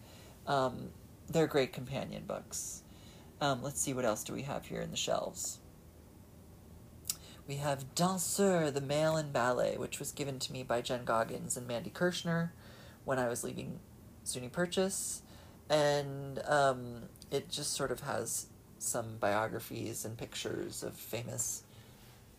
um, 0.47 0.89
they're 1.29 1.47
great 1.47 1.71
companion 1.71 2.23
books. 2.25 2.84
Um, 3.39 3.62
let's 3.62 3.79
see 3.82 3.93
what 3.93 4.06
else 4.06 4.23
do 4.23 4.34
we 4.34 4.43
have 4.43 4.65
here 4.65 4.82
in 4.82 4.91
the 4.91 4.97
shelves. 4.97 5.60
We 7.47 7.56
have 7.56 7.93
Danseur, 7.93 8.73
the 8.73 8.82
Male 8.82 9.17
in 9.17 9.32
Ballet, 9.32 9.77
which 9.77 9.99
was 9.99 10.12
given 10.12 10.39
to 10.39 10.53
me 10.53 10.63
by 10.63 10.82
Jen 10.82 11.03
Goggins 11.03 11.58
and 11.58 11.67
Mandy 11.67 11.89
Kirschner 11.89 12.53
when 13.03 13.19
I 13.19 13.27
was 13.27 13.43
leaving 13.43 13.79
SUNY 14.23 14.51
Purchase. 14.51 15.21
And 15.69 16.39
um, 16.45 17.03
it 17.34 17.50
just 17.50 17.74
sort 17.74 17.91
of 17.91 18.02
has 18.02 18.48
some 18.78 19.17
biographies 19.19 20.06
and 20.06 20.17
pictures 20.17 20.84
of 20.84 20.93
famous 20.93 21.63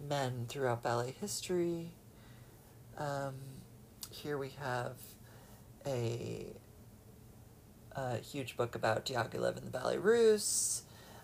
men 0.09 0.47
throughout 0.49 0.83
ballet 0.83 1.15
history. 1.21 1.91
Um, 2.97 3.35
here 4.11 4.39
we 4.39 4.51
have 4.61 4.97
a, 5.85 6.47
a, 7.97 8.19
huge 8.19 8.57
book 8.57 8.77
about 8.77 9.05
Diaghilev 9.05 9.57
and 9.57 9.67
the 9.67 9.71
Ballet 9.71 9.99
Russe. 9.99 10.83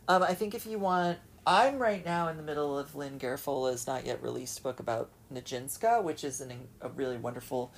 Um, 0.09 0.23
I 0.23 0.35
think 0.35 0.55
if 0.55 0.67
you 0.67 0.79
want 0.79 1.19
I'm 1.47 1.79
right 1.79 2.05
now 2.05 2.29
in 2.29 2.37
the 2.37 2.43
middle 2.43 2.79
of 2.79 2.95
Lynn 2.95 3.19
Garafola's 3.19 3.87
not 3.87 4.05
yet 4.05 4.23
released 4.23 4.63
book 4.63 4.79
about 4.81 5.11
Nijinsky, 5.33 6.03
which 6.03 6.23
is 6.23 6.41
an, 6.41 6.53
a 6.81 6.89
really 6.89 7.17
wonderful 7.17 7.73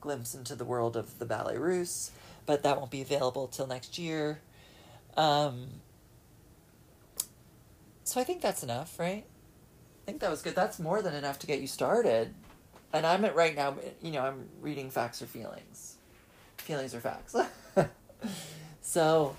glimpse 0.00 0.34
into 0.34 0.54
the 0.54 0.64
world 0.64 0.96
of 0.96 1.18
the 1.18 1.24
Ballet 1.24 1.56
Russe, 1.56 2.12
but 2.46 2.62
that 2.62 2.78
won't 2.78 2.90
be 2.90 3.02
available 3.02 3.48
till 3.48 3.66
next 3.66 3.98
year. 3.98 4.40
Um, 5.18 5.66
so 8.04 8.20
I 8.20 8.24
think 8.24 8.40
that's 8.40 8.62
enough, 8.62 8.98
right? 8.98 9.24
I 9.26 10.06
think 10.06 10.20
that 10.20 10.30
was 10.30 10.40
good. 10.40 10.54
That's 10.54 10.78
more 10.78 11.02
than 11.02 11.12
enough 11.12 11.40
to 11.40 11.46
get 11.46 11.60
you 11.60 11.66
started. 11.66 12.32
And 12.92 13.04
I'm 13.04 13.24
at 13.24 13.34
right 13.34 13.54
now, 13.54 13.74
you 14.00 14.12
know, 14.12 14.22
I'm 14.22 14.48
reading 14.62 14.90
Facts 14.90 15.20
or 15.20 15.26
Feelings. 15.26 15.96
Feelings 16.56 16.94
or 16.94 17.00
Facts. 17.00 17.34
so 18.80 19.36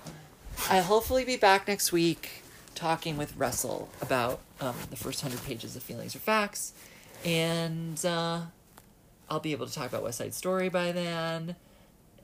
I'll 0.68 0.82
hopefully 0.82 1.24
be 1.24 1.36
back 1.36 1.66
next 1.66 1.92
week 1.92 2.42
talking 2.74 3.16
with 3.16 3.36
Russell 3.36 3.88
about 4.00 4.40
um, 4.60 4.74
the 4.90 4.96
first 4.96 5.22
hundred 5.22 5.42
pages 5.44 5.76
of 5.76 5.82
Feelings 5.82 6.14
or 6.14 6.20
Facts, 6.20 6.72
and 7.24 8.04
uh, 8.04 8.42
I'll 9.28 9.40
be 9.40 9.52
able 9.52 9.66
to 9.66 9.72
talk 9.72 9.88
about 9.88 10.02
West 10.02 10.18
Side 10.18 10.34
Story 10.34 10.68
by 10.68 10.92
then. 10.92 11.56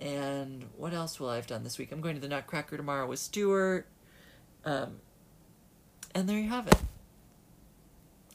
And 0.00 0.64
what 0.76 0.92
else 0.92 1.18
will 1.18 1.28
I 1.28 1.36
have 1.36 1.46
done 1.46 1.64
this 1.64 1.78
week? 1.78 1.90
I'm 1.92 2.00
going 2.00 2.14
to 2.14 2.20
the 2.20 2.28
Nutcracker 2.28 2.76
tomorrow 2.76 3.06
with 3.06 3.18
Stuart. 3.18 3.86
Um, 4.64 4.96
and 6.14 6.28
there 6.28 6.38
you 6.38 6.48
have 6.48 6.66
it. 6.66 6.82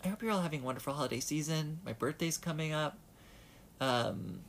I 0.03 0.07
hope 0.07 0.21
you're 0.21 0.31
all 0.31 0.41
having 0.41 0.61
a 0.61 0.63
wonderful 0.63 0.93
holiday 0.93 1.19
season. 1.19 1.79
My 1.85 1.93
birthday's 1.93 2.37
coming 2.37 2.73
up. 2.73 2.97
Um, 3.79 4.39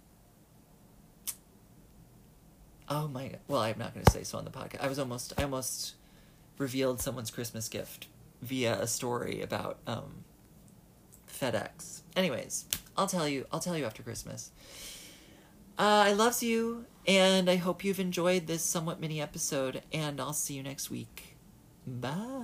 oh 2.88 3.08
my! 3.08 3.32
Well, 3.48 3.60
I'm 3.60 3.78
not 3.78 3.92
going 3.92 4.04
to 4.04 4.10
say 4.10 4.22
so 4.22 4.38
on 4.38 4.44
the 4.44 4.50
podcast. 4.50 4.82
I 4.82 4.88
was 4.88 4.98
almost, 4.98 5.34
I 5.36 5.42
almost 5.42 5.94
revealed 6.58 7.00
someone's 7.00 7.30
Christmas 7.30 7.68
gift 7.68 8.06
via 8.40 8.80
a 8.80 8.86
story 8.86 9.42
about 9.42 9.78
um, 9.86 10.24
FedEx. 11.30 12.00
Anyways, 12.16 12.66
I'll 12.96 13.06
tell 13.06 13.28
you. 13.28 13.46
I'll 13.52 13.60
tell 13.60 13.76
you 13.76 13.84
after 13.84 14.02
Christmas. 14.02 14.50
Uh, 15.78 16.04
I 16.06 16.12
loves 16.12 16.42
you, 16.42 16.86
and 17.06 17.48
I 17.50 17.56
hope 17.56 17.84
you've 17.84 18.00
enjoyed 18.00 18.46
this 18.46 18.62
somewhat 18.62 19.00
mini 19.00 19.20
episode. 19.20 19.82
And 19.92 20.20
I'll 20.20 20.32
see 20.32 20.54
you 20.54 20.62
next 20.62 20.90
week. 20.90 21.36
Bye. 21.86 22.42